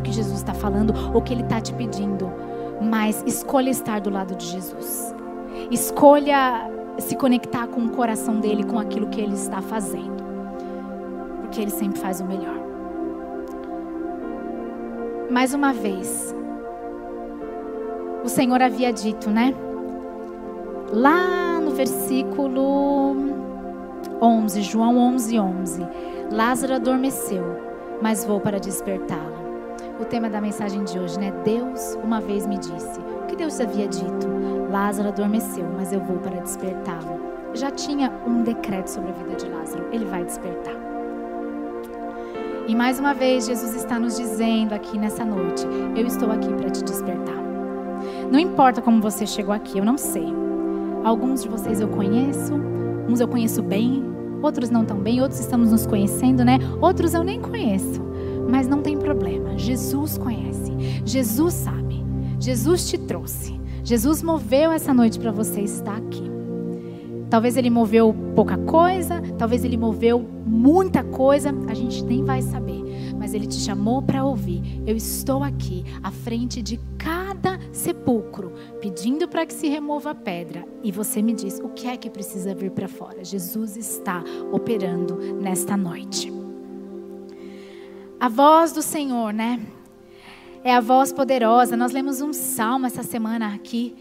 [0.00, 2.30] o que Jesus está falando ou o que ele está te pedindo,
[2.80, 5.14] mas escolha estar do lado de Jesus.
[5.70, 10.22] Escolha se conectar com o coração dele, com aquilo que ele está fazendo,
[11.42, 12.68] porque ele sempre faz o melhor
[15.30, 16.34] mais uma vez,
[18.24, 19.54] o Senhor havia dito, né?
[20.90, 23.14] Lá no versículo
[24.20, 25.86] 11, João 11, 11.
[26.32, 27.44] Lázaro adormeceu,
[28.00, 29.37] mas vou para despertá-lo.
[30.00, 31.32] O tema da mensagem de hoje, né?
[31.44, 33.00] Deus uma vez me disse.
[33.22, 34.28] O que Deus havia dito?
[34.70, 37.20] Lázaro adormeceu, mas eu vou para despertá-lo.
[37.52, 39.86] Já tinha um decreto sobre a vida de Lázaro.
[39.90, 40.74] Ele vai despertar.
[42.68, 46.70] E mais uma vez, Jesus está nos dizendo aqui nessa noite: Eu estou aqui para
[46.70, 47.42] te despertar.
[48.30, 50.26] Não importa como você chegou aqui, eu não sei.
[51.02, 52.54] Alguns de vocês eu conheço,
[53.08, 54.04] uns eu conheço bem,
[54.42, 56.58] outros não tão bem, outros estamos nos conhecendo, né?
[56.80, 58.07] Outros eu nem conheço.
[58.48, 59.58] Mas não tem problema.
[59.58, 60.72] Jesus conhece.
[61.04, 62.04] Jesus sabe.
[62.40, 63.60] Jesus te trouxe.
[63.84, 66.28] Jesus moveu essa noite para você estar aqui.
[67.30, 72.82] Talvez ele moveu pouca coisa, talvez ele moveu muita coisa, a gente nem vai saber.
[73.18, 74.82] Mas ele te chamou para ouvir.
[74.86, 80.64] Eu estou aqui à frente de cada sepulcro, pedindo para que se remova a pedra.
[80.82, 83.24] E você me diz o que é que precisa vir para fora.
[83.24, 86.37] Jesus está operando nesta noite.
[88.20, 89.60] A voz do Senhor, né?
[90.64, 91.76] É a voz poderosa.
[91.76, 93.94] Nós lemos um salmo essa semana aqui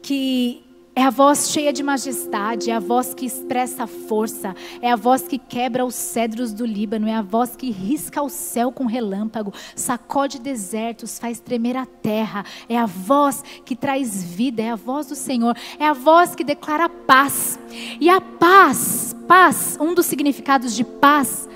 [0.00, 4.96] que é a voz cheia de majestade, é a voz que expressa força, é a
[4.96, 8.86] voz que quebra os cedros do Líbano, é a voz que risca o céu com
[8.86, 14.76] relâmpago, sacode desertos, faz tremer a terra, é a voz que traz vida, é a
[14.76, 17.58] voz do Senhor, é a voz que declara paz.
[18.00, 21.48] E a paz, paz, um dos significados de paz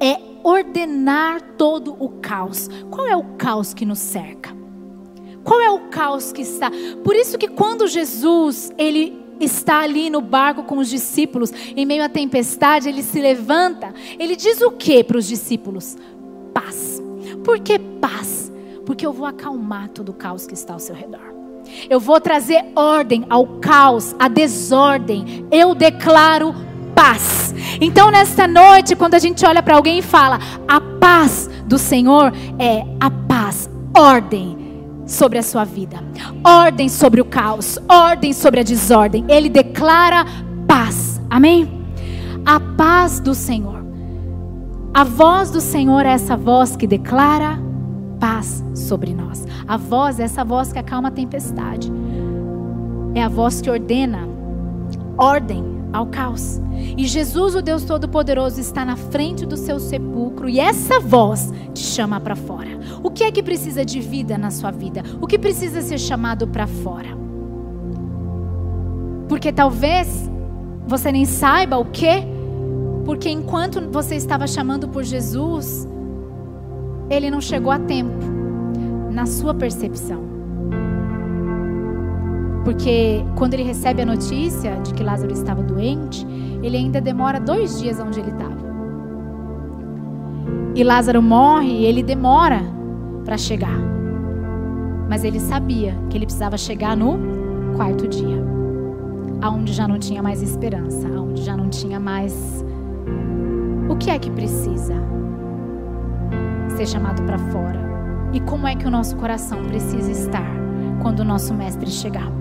[0.00, 2.68] é ordenar todo o caos.
[2.90, 4.54] Qual é o caos que nos cerca?
[5.44, 6.70] Qual é o caos que está?
[7.02, 12.04] Por isso que quando Jesus, ele está ali no barco com os discípulos, em meio
[12.04, 15.96] à tempestade, ele se levanta, ele diz o que para os discípulos?
[16.52, 17.02] Paz.
[17.42, 18.52] Por que paz?
[18.84, 21.34] Porque eu vou acalmar todo o caos que está ao seu redor.
[21.88, 25.46] Eu vou trazer ordem ao caos, à desordem.
[25.50, 26.54] Eu declaro
[26.94, 27.49] paz.
[27.80, 32.32] Então, nesta noite, quando a gente olha para alguém e fala, a paz do Senhor
[32.58, 34.58] é a paz, ordem
[35.06, 35.98] sobre a sua vida,
[36.44, 39.24] ordem sobre o caos, ordem sobre a desordem.
[39.28, 40.24] Ele declara
[40.66, 41.20] paz.
[41.28, 41.68] Amém?
[42.44, 43.84] A paz do Senhor.
[44.92, 47.58] A voz do Senhor é essa voz que declara
[48.18, 49.46] paz sobre nós.
[49.66, 51.92] A voz é essa voz que acalma a tempestade.
[53.14, 54.28] É a voz que ordena
[55.16, 56.60] ordem ao caos.
[56.96, 61.82] E Jesus, o Deus Todo-Poderoso, está na frente do seu sepulcro e essa voz te
[61.82, 62.70] chama para fora.
[63.02, 65.02] O que é que precisa de vida na sua vida?
[65.20, 67.08] O que precisa ser chamado para fora?
[69.28, 70.30] Porque talvez
[70.86, 72.26] você nem saiba o que,
[73.04, 75.88] Porque enquanto você estava chamando por Jesus,
[77.08, 78.24] ele não chegou a tempo,
[79.10, 80.29] na sua percepção.
[82.70, 86.24] Porque quando ele recebe a notícia de que Lázaro estava doente,
[86.62, 88.60] ele ainda demora dois dias onde ele estava.
[90.76, 92.62] E Lázaro morre e ele demora
[93.24, 93.76] para chegar.
[95.08, 97.18] Mas ele sabia que ele precisava chegar no
[97.74, 98.40] quarto dia,
[99.42, 102.64] aonde já não tinha mais esperança, aonde já não tinha mais
[103.88, 104.94] o que é que precisa
[106.76, 107.80] ser chamado para fora
[108.32, 110.54] e como é que o nosso coração precisa estar
[111.02, 112.39] quando o nosso mestre chegar.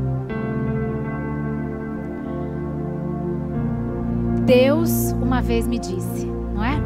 [4.50, 6.82] Deus uma vez me disse, não é?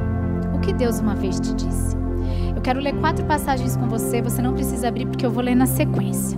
[0.54, 1.96] O que Deus uma vez te disse?
[2.54, 5.56] Eu quero ler quatro passagens com você, você não precisa abrir porque eu vou ler
[5.56, 6.38] na sequência.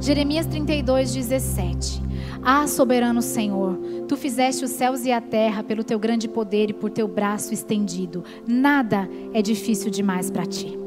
[0.00, 2.00] Jeremias 32, 17.
[2.40, 6.72] Ah, soberano Senhor, tu fizeste os céus e a terra pelo teu grande poder e
[6.72, 8.22] por teu braço estendido.
[8.46, 10.78] Nada é difícil demais para ti.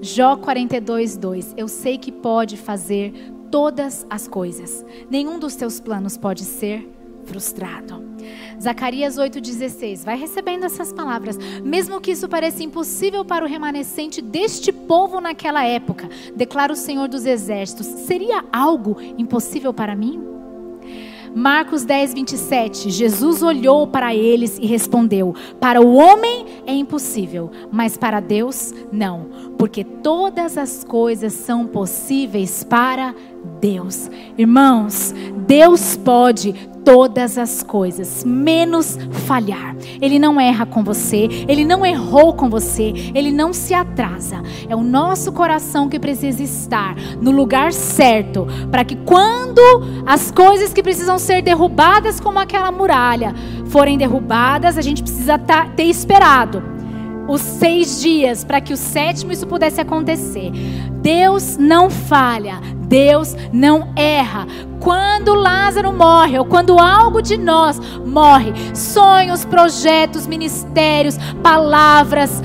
[0.00, 1.54] Jó 42, 2.
[1.58, 3.12] Eu sei que pode fazer
[3.50, 4.82] todas as coisas.
[5.10, 6.88] Nenhum dos teus planos pode ser
[7.30, 8.04] frustrado.
[8.60, 10.04] Zacarias 8,16.
[10.04, 11.38] Vai recebendo essas palavras.
[11.62, 17.08] Mesmo que isso pareça impossível para o remanescente deste povo naquela época, declara o Senhor
[17.08, 20.20] dos Exércitos: seria algo impossível para mim?
[21.32, 22.90] Marcos 10, 27.
[22.90, 29.28] Jesus olhou para eles e respondeu: Para o homem é impossível, mas para Deus não,
[29.56, 33.29] porque todas as coisas são possíveis para Deus.
[34.38, 35.14] Irmãos,
[35.46, 39.76] Deus pode todas as coisas, menos falhar.
[40.00, 44.42] Ele não erra com você, ele não errou com você, ele não se atrasa.
[44.68, 49.60] É o nosso coração que precisa estar no lugar certo, para que quando
[50.06, 53.34] as coisas que precisam ser derrubadas, como aquela muralha,
[53.66, 56.79] forem derrubadas, a gente precisa tá, ter esperado
[57.30, 60.50] os seis dias para que o sétimo isso pudesse acontecer.
[61.00, 64.48] Deus não falha, Deus não erra.
[64.80, 72.42] Quando Lázaro morre, ou quando algo de nós morre, sonhos, projetos, ministérios, palavras,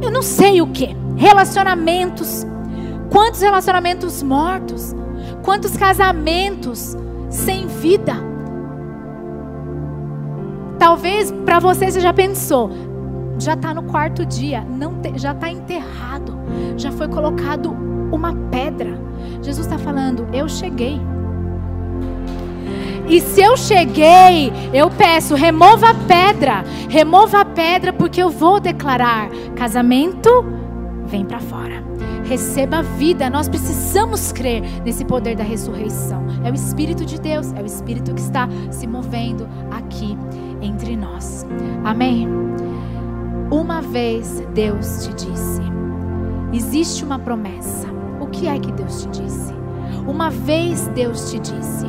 [0.00, 2.46] eu não sei o que, relacionamentos.
[3.10, 4.96] Quantos relacionamentos mortos?
[5.42, 6.96] Quantos casamentos
[7.28, 8.14] sem vida?
[10.78, 12.70] Talvez para você você já pensou,
[13.38, 16.38] já está no quarto dia, não te, já está enterrado,
[16.76, 17.70] já foi colocado
[18.12, 18.98] uma pedra.
[19.42, 21.00] Jesus está falando: Eu cheguei.
[23.08, 28.60] E se eu cheguei, eu peço, remova a pedra, remova a pedra, porque eu vou
[28.60, 30.44] declarar: casamento,
[31.06, 31.88] vem para fora.
[32.24, 36.26] Receba a vida, nós precisamos crer nesse poder da ressurreição.
[36.44, 40.18] É o Espírito de Deus, é o Espírito que está se movendo aqui
[40.60, 41.46] entre nós.
[41.84, 42.28] Amém?
[43.50, 45.62] Uma vez Deus te disse:
[46.52, 47.88] existe uma promessa.
[48.20, 49.54] O que é que Deus te disse?
[50.06, 51.86] Uma vez Deus te disse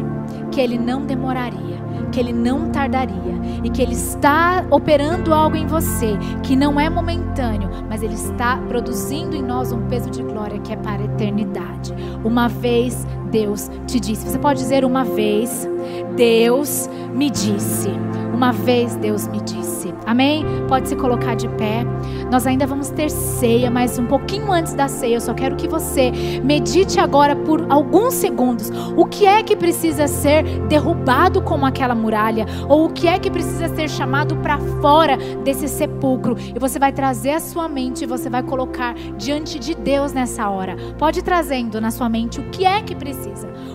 [0.52, 1.78] que Ele não demoraria,
[2.14, 6.90] que Ele não tardaria e que Ele está operando algo em você que não é
[6.90, 11.06] momentâneo, mas Ele está produzindo em nós um peso de glória que é para a
[11.06, 11.94] eternidade.
[12.24, 14.28] Uma vez Deus te disse.
[14.28, 15.68] Você pode dizer uma vez,
[16.16, 17.90] Deus me disse.
[18.34, 19.94] Uma vez Deus me disse.
[20.06, 20.46] Amém?
[20.68, 21.84] Pode se colocar de pé.
[22.32, 25.68] Nós ainda vamos ter ceia, mas um pouquinho antes da ceia, eu só quero que
[25.68, 26.12] você
[26.44, 28.72] medite agora por alguns segundos.
[28.96, 32.46] O que é que precisa ser derrubado como aquela muralha?
[32.68, 36.38] Ou o que é que precisa ser chamado para fora desse sepulcro?
[36.40, 40.50] E você vai trazer a sua mente e você vai colocar diante de Deus nessa
[40.50, 40.78] hora.
[40.98, 43.19] Pode ir trazendo na sua mente o que é que precisa.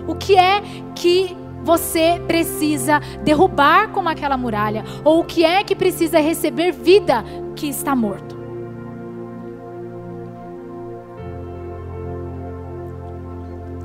[0.07, 0.63] O que é
[0.95, 4.85] que você precisa derrubar como aquela muralha?
[5.05, 7.25] Ou o que é que precisa receber vida
[7.57, 8.35] que está morto?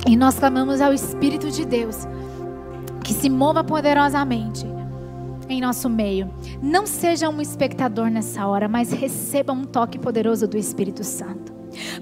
[0.06, 2.06] E nós clamamos ao Espírito de Deus
[3.04, 4.66] que se mova poderosamente
[5.48, 6.30] em nosso meio.
[6.62, 11.52] Não seja um espectador nessa hora, mas receba um toque poderoso do Espírito Santo.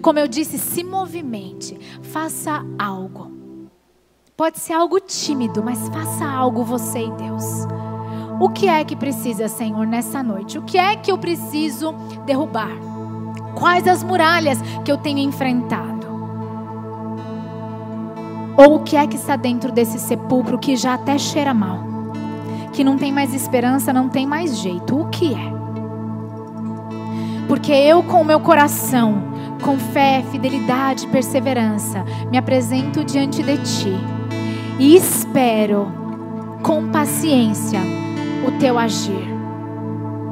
[0.01, 3.38] Como eu disse, se movimente, faça algo.
[4.39, 7.45] Pode ser algo tímido, mas faça algo você e Deus.
[8.39, 10.57] O que é que precisa, Senhor, nessa noite?
[10.57, 11.93] O que é que eu preciso
[12.25, 12.71] derrubar?
[13.57, 16.07] Quais as muralhas que eu tenho enfrentado?
[18.57, 21.81] Ou o que é que está dentro desse sepulcro que já até cheira mal?
[22.73, 25.01] Que não tem mais esperança, não tem mais jeito.
[25.01, 25.53] O que é?
[27.49, 29.21] Porque eu, com o meu coração,
[29.65, 34.18] com fé, fidelidade, perseverança, me apresento diante de Ti
[34.79, 35.93] e espero
[36.63, 37.81] com paciência
[38.47, 39.27] o teu agir.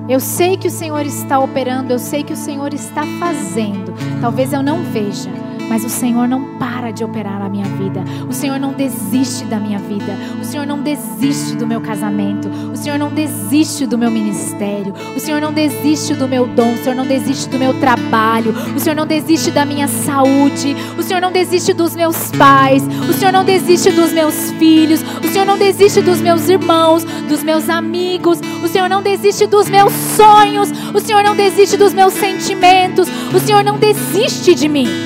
[0.09, 3.93] Eu sei que o Senhor está operando, eu sei que o Senhor está fazendo.
[4.21, 5.31] Talvez eu não veja,
[5.69, 8.05] mas o Senhor não para de operar a minha vida.
[8.29, 10.17] O Senhor não desiste da minha vida.
[10.41, 12.49] O Senhor não desiste do meu casamento.
[12.73, 14.95] O Senhor não desiste do meu ministério.
[15.15, 16.75] O Senhor não desiste do meu dom.
[16.75, 18.55] O Senhor não desiste do meu trabalho.
[18.75, 20.77] O Senhor não desiste da minha saúde.
[20.99, 22.83] O Senhor não desiste dos meus pais.
[23.09, 25.03] O Senhor não desiste dos meus filhos.
[25.23, 28.41] O Senhor não desiste dos meus irmãos, dos meus amigos.
[28.63, 30.71] O Senhor não desiste dos meus sonhos.
[30.95, 33.09] O Senhor não desiste dos meus sentimentos.
[33.35, 35.06] O Senhor não desiste de mim.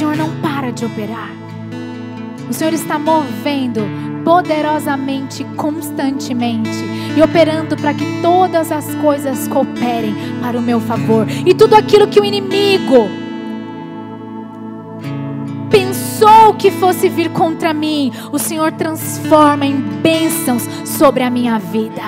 [0.00, 1.28] Senhor não para de operar.
[2.48, 3.82] O Senhor está movendo
[4.24, 6.70] poderosamente, constantemente
[7.14, 11.26] e operando para que todas as coisas cooperem para o meu favor.
[11.44, 13.10] E tudo aquilo que o inimigo
[15.68, 22.04] pensou que fosse vir contra mim, o Senhor transforma em bênçãos sobre a minha vida.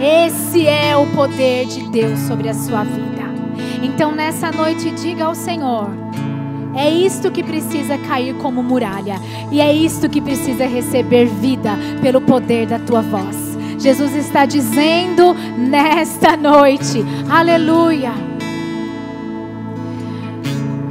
[0.00, 3.13] Esse é o poder de Deus sobre a sua vida.
[3.82, 5.88] Então nessa noite diga ao Senhor:
[6.76, 9.16] é isto que precisa cair como muralha,
[9.50, 11.70] e é isto que precisa receber vida
[12.02, 13.54] pelo poder da tua voz.
[13.78, 18.12] Jesus está dizendo nesta noite: Aleluia.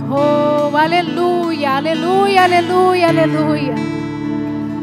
[0.09, 3.75] Oh, aleluia, aleluia, aleluia, aleluia.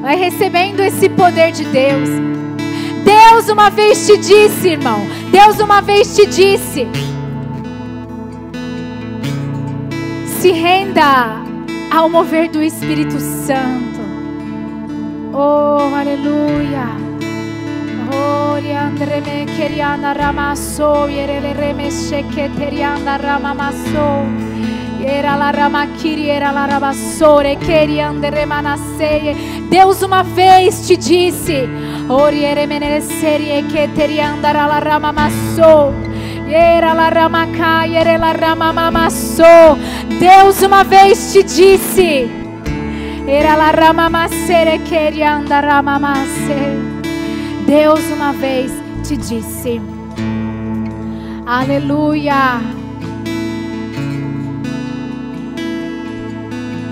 [0.00, 2.08] Vai recebendo esse poder de Deus.
[3.04, 5.06] Deus uma vez te disse, irmão.
[5.30, 6.88] Deus uma vez te disse.
[10.40, 11.44] Se renda
[11.94, 14.00] ao mover do Espírito Santo.
[15.34, 16.86] Oh, aleluia.
[29.68, 31.68] Deus uma vez te disse,
[40.18, 42.30] Deus uma vez te disse.
[47.66, 48.72] Deus uma vez
[49.06, 49.80] te disse.
[51.46, 52.60] Aleluia.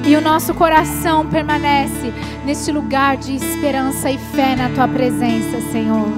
[0.07, 2.13] E o nosso coração permanece
[2.47, 6.09] neste lugar de esperança e fé na tua presença, Senhor.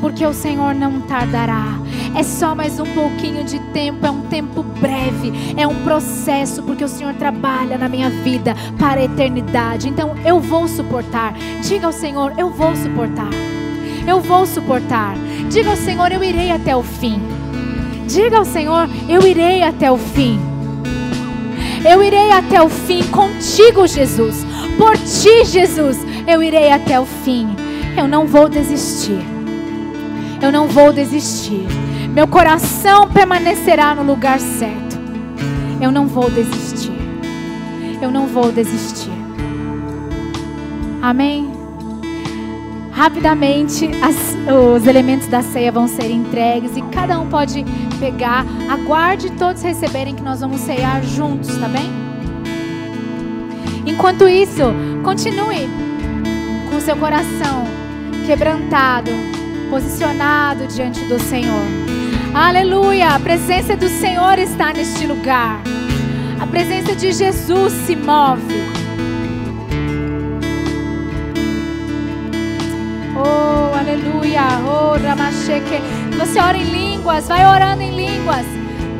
[0.00, 1.78] Porque o Senhor não tardará
[2.14, 6.84] é só mais um pouquinho de tempo, é um tempo breve, é um processo, porque
[6.84, 9.88] o Senhor trabalha na minha vida para a eternidade.
[9.88, 11.34] Então eu vou suportar.
[11.62, 13.30] Diga ao Senhor, eu vou suportar.
[14.06, 15.14] Eu vou suportar.
[15.50, 17.20] Diga ao Senhor, eu irei até o fim.
[18.06, 20.38] Diga ao Senhor, eu irei até o fim.
[21.88, 24.44] Eu irei até o fim contigo, Jesus.
[24.76, 27.48] Por ti, Jesus, eu irei até o fim.
[27.96, 29.20] Eu não vou desistir.
[30.42, 31.66] Eu não vou desistir.
[32.16, 34.96] Meu coração permanecerá no lugar certo.
[35.82, 36.90] Eu não vou desistir.
[38.00, 39.10] Eu não vou desistir.
[41.02, 41.52] Amém?
[42.90, 44.16] Rapidamente, as,
[44.50, 47.62] os elementos da ceia vão ser entregues e cada um pode
[48.00, 48.46] pegar.
[48.66, 51.92] Aguarde todos receberem que nós vamos ceiar juntos, tá bem?
[53.84, 54.62] Enquanto isso,
[55.04, 55.68] continue
[56.70, 57.64] com seu coração
[58.24, 59.10] quebrantado,
[59.68, 61.85] posicionado diante do Senhor.
[62.38, 63.14] Aleluia!
[63.14, 65.62] A presença do Senhor está neste lugar.
[66.38, 68.60] A presença de Jesus se move.
[73.16, 74.42] Oh, aleluia!
[74.68, 75.80] Oh, Ramacheque.
[76.18, 78.44] Você ora em línguas, vai orando em línguas.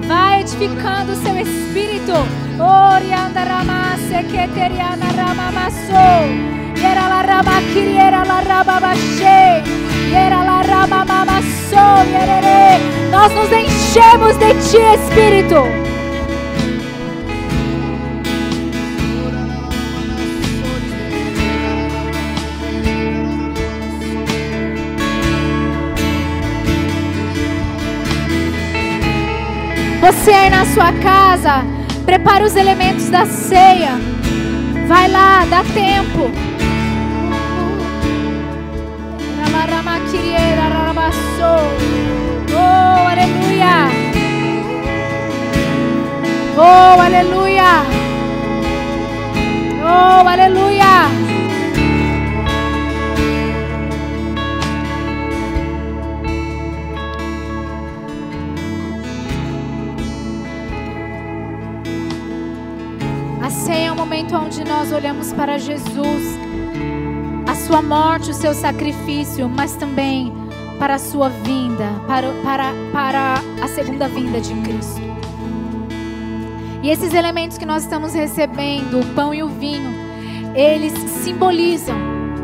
[0.06, 2.12] Vai edificando o seu espírito.
[2.58, 6.65] Orianda Ramase, Keteriana Ramamassou.
[6.86, 9.62] Yera la rama kiriera la rama baixei.
[10.12, 10.56] Yera la.
[12.04, 12.78] Yerere.
[13.10, 15.56] Nós nos enchemos de ti, Espírito.
[30.00, 31.64] Você aí na sua casa,
[32.04, 33.98] prepare os elementos da ceia.
[34.86, 36.45] Vai lá, dá tempo.
[42.54, 43.88] Oh, aleluia.
[46.56, 47.82] Oh, aleluia.
[49.82, 50.94] Oh, aleluia.
[63.42, 66.38] A ceia é um momento onde nós olhamos para Jesus,
[67.46, 70.32] a sua morte, o seu sacrifício, mas também
[70.78, 75.00] para a sua vinda, para, para, para a segunda vinda de Cristo.
[76.82, 79.90] E esses elementos que nós estamos recebendo, o pão e o vinho,
[80.54, 80.92] eles
[81.24, 81.96] simbolizam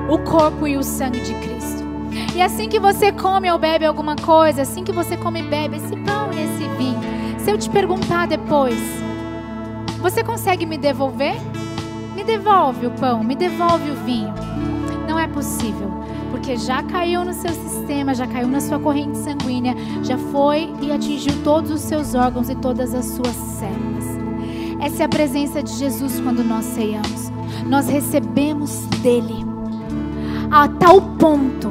[0.09, 1.85] o corpo e o sangue de Cristo.
[2.35, 5.77] E assim que você come ou bebe alguma coisa, assim que você come e bebe
[5.77, 7.01] esse pão e esse vinho,
[7.39, 8.81] se eu te perguntar depois,
[10.01, 11.37] você consegue me devolver?
[12.17, 14.35] Me devolve o pão, me devolve o vinho.
[15.07, 15.92] Não é possível,
[16.33, 20.91] porque já caiu no seu sistema, já caiu na sua corrente sanguínea, já foi e
[20.91, 24.05] atingiu todos os seus órgãos e todas as suas células.
[24.81, 27.31] Essa é a presença de Jesus quando nós ceiamos.
[27.69, 29.45] Nós recebemos dele
[30.51, 31.71] a tal ponto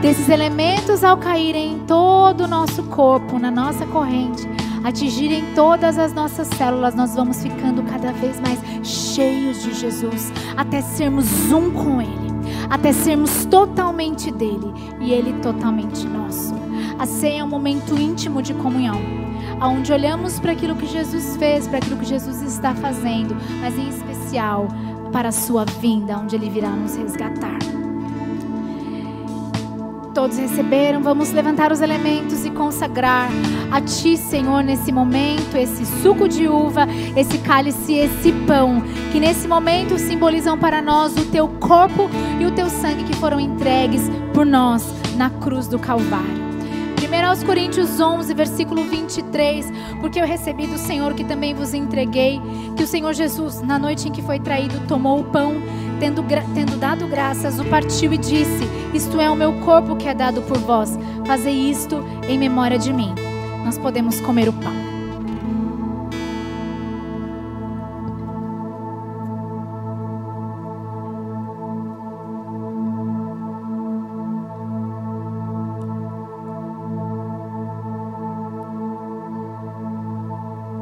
[0.00, 4.48] desses elementos ao caírem em todo o nosso corpo, na nossa corrente,
[4.84, 10.80] atingirem todas as nossas células, nós vamos ficando cada vez mais cheios de Jesus, até
[10.80, 12.27] sermos um com Ele,
[12.68, 16.54] até sermos totalmente dele e Ele totalmente nosso.
[16.98, 19.00] A ceia é um momento íntimo de comunhão,
[19.62, 23.88] onde olhamos para aquilo que Jesus fez, para aquilo que Jesus está fazendo, mas em
[23.88, 24.68] especial
[25.12, 27.77] para a sua vinda, onde Ele virá nos resgatar
[30.18, 33.30] todos receberam, vamos levantar os elementos e consagrar
[33.70, 39.46] a Ti, Senhor, nesse momento, esse suco de uva, esse cálice, esse pão, que nesse
[39.46, 42.10] momento simbolizam para nós o Teu corpo
[42.40, 44.84] e o Teu sangue que foram entregues por nós
[45.16, 46.48] na cruz do Calvário.
[47.08, 52.40] 1 Coríntios 11, versículo 23, porque eu recebi do Senhor que também vos entreguei,
[52.76, 55.54] que o Senhor Jesus, na noite em que foi traído, tomou o pão,
[55.98, 56.22] tendo,
[56.54, 60.42] tendo dado graças, o partiu e disse: Isto é o meu corpo que é dado
[60.42, 63.14] por vós, fazei isto em memória de mim.
[63.64, 64.88] Nós podemos comer o pão.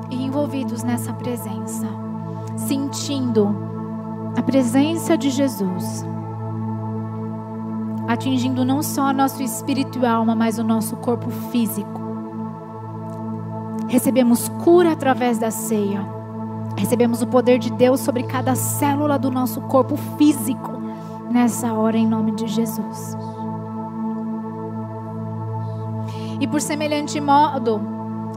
[0.08, 1.88] envolvidos nessa presença,
[2.56, 3.75] sentindo
[4.46, 6.06] presença de Jesus,
[8.06, 12.00] atingindo não só nosso espírito e alma, mas o nosso corpo físico.
[13.88, 16.06] Recebemos cura através da ceia.
[16.76, 20.72] Recebemos o poder de Deus sobre cada célula do nosso corpo físico
[21.30, 23.16] nessa hora, em nome de Jesus.
[26.40, 27.80] E por semelhante modo,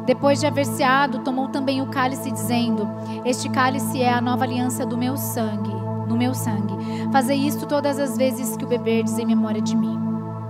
[0.06, 2.88] depois de haver ceado, tomou também o cálice, dizendo:
[3.26, 5.79] Este cálice é a nova aliança do meu sangue,
[6.10, 6.76] no meu sangue.
[7.12, 9.98] Fazei isto todas as vezes que o beberdes em memória de mim.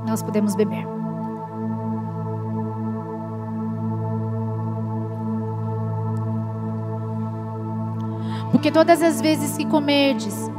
[0.07, 0.87] Nós podemos beber.
[8.51, 10.49] Porque todas as vezes que comerdes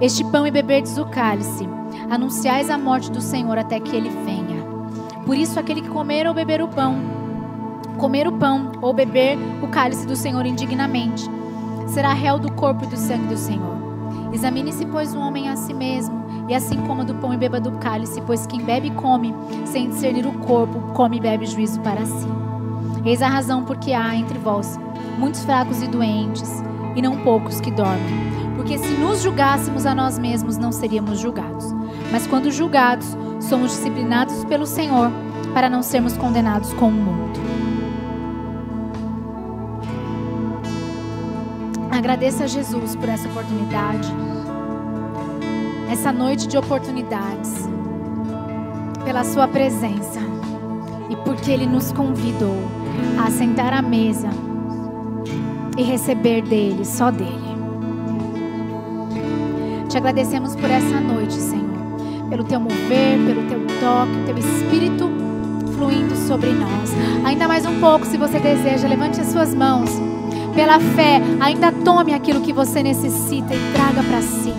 [0.00, 1.68] este pão e beberdes o cálice,
[2.08, 4.64] anunciais a morte do Senhor até que ele venha.
[5.26, 6.96] Por isso, aquele que comer ou beber o pão,
[7.98, 11.28] comer o pão ou beber o cálice do Senhor indignamente,
[11.88, 13.87] será réu do corpo e do sangue do Senhor.
[14.32, 17.72] Examine-se, pois, o homem a si mesmo, e assim coma do pão e beba do
[17.72, 22.04] cálice, pois quem bebe e come, sem discernir o corpo, come e bebe juízo para
[22.04, 22.28] si.
[23.04, 24.78] Eis a razão porque há entre vós
[25.18, 26.62] muitos fracos e doentes,
[26.94, 28.28] e não poucos que dormem.
[28.56, 31.72] Porque se nos julgássemos a nós mesmos, não seríamos julgados.
[32.10, 35.10] Mas quando julgados, somos disciplinados pelo Senhor,
[35.54, 37.47] para não sermos condenados com o mundo.
[41.98, 44.08] Agradeça a Jesus por essa oportunidade,
[45.90, 47.68] essa noite de oportunidades,
[49.04, 50.20] pela Sua presença
[51.10, 52.54] e porque Ele nos convidou
[53.20, 54.28] a sentar à mesa
[55.76, 57.58] e receber dele, só dele.
[59.88, 61.96] Te agradecemos por essa noite, Senhor,
[62.30, 65.10] pelo teu mover, pelo teu toque, teu espírito
[65.76, 66.92] fluindo sobre nós.
[67.24, 69.90] Ainda mais um pouco, se você deseja, levante as suas mãos
[70.58, 74.52] pela fé, ainda tome aquilo que você necessita e traga para si.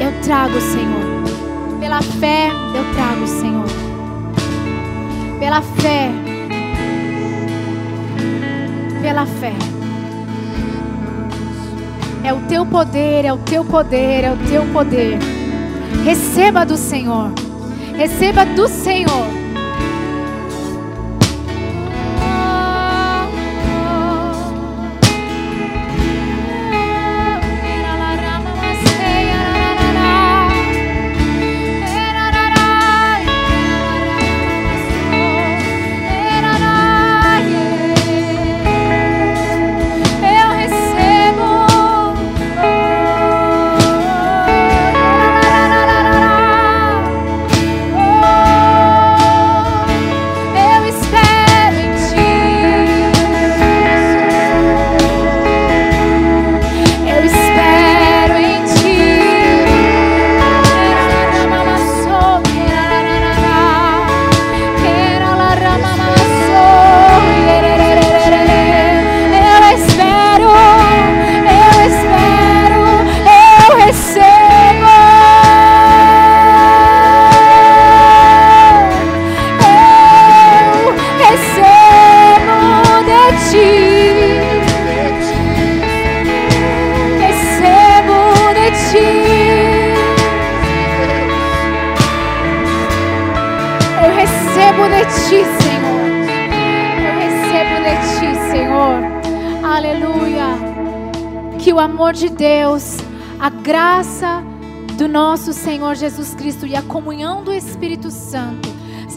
[0.00, 1.78] Eu trago, Senhor.
[1.78, 3.66] Pela fé, eu trago, Senhor.
[5.38, 6.10] Pela fé.
[9.02, 9.52] Pela fé.
[12.24, 15.18] É o teu poder, é o teu poder, é o teu poder.
[16.06, 17.32] Receba do Senhor.
[17.98, 19.43] Receba do Senhor.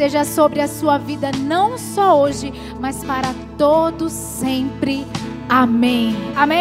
[0.07, 5.05] Seja sobre a sua vida, não só hoje, mas para todos sempre.
[5.49, 6.15] Amém.
[6.33, 6.55] Amém.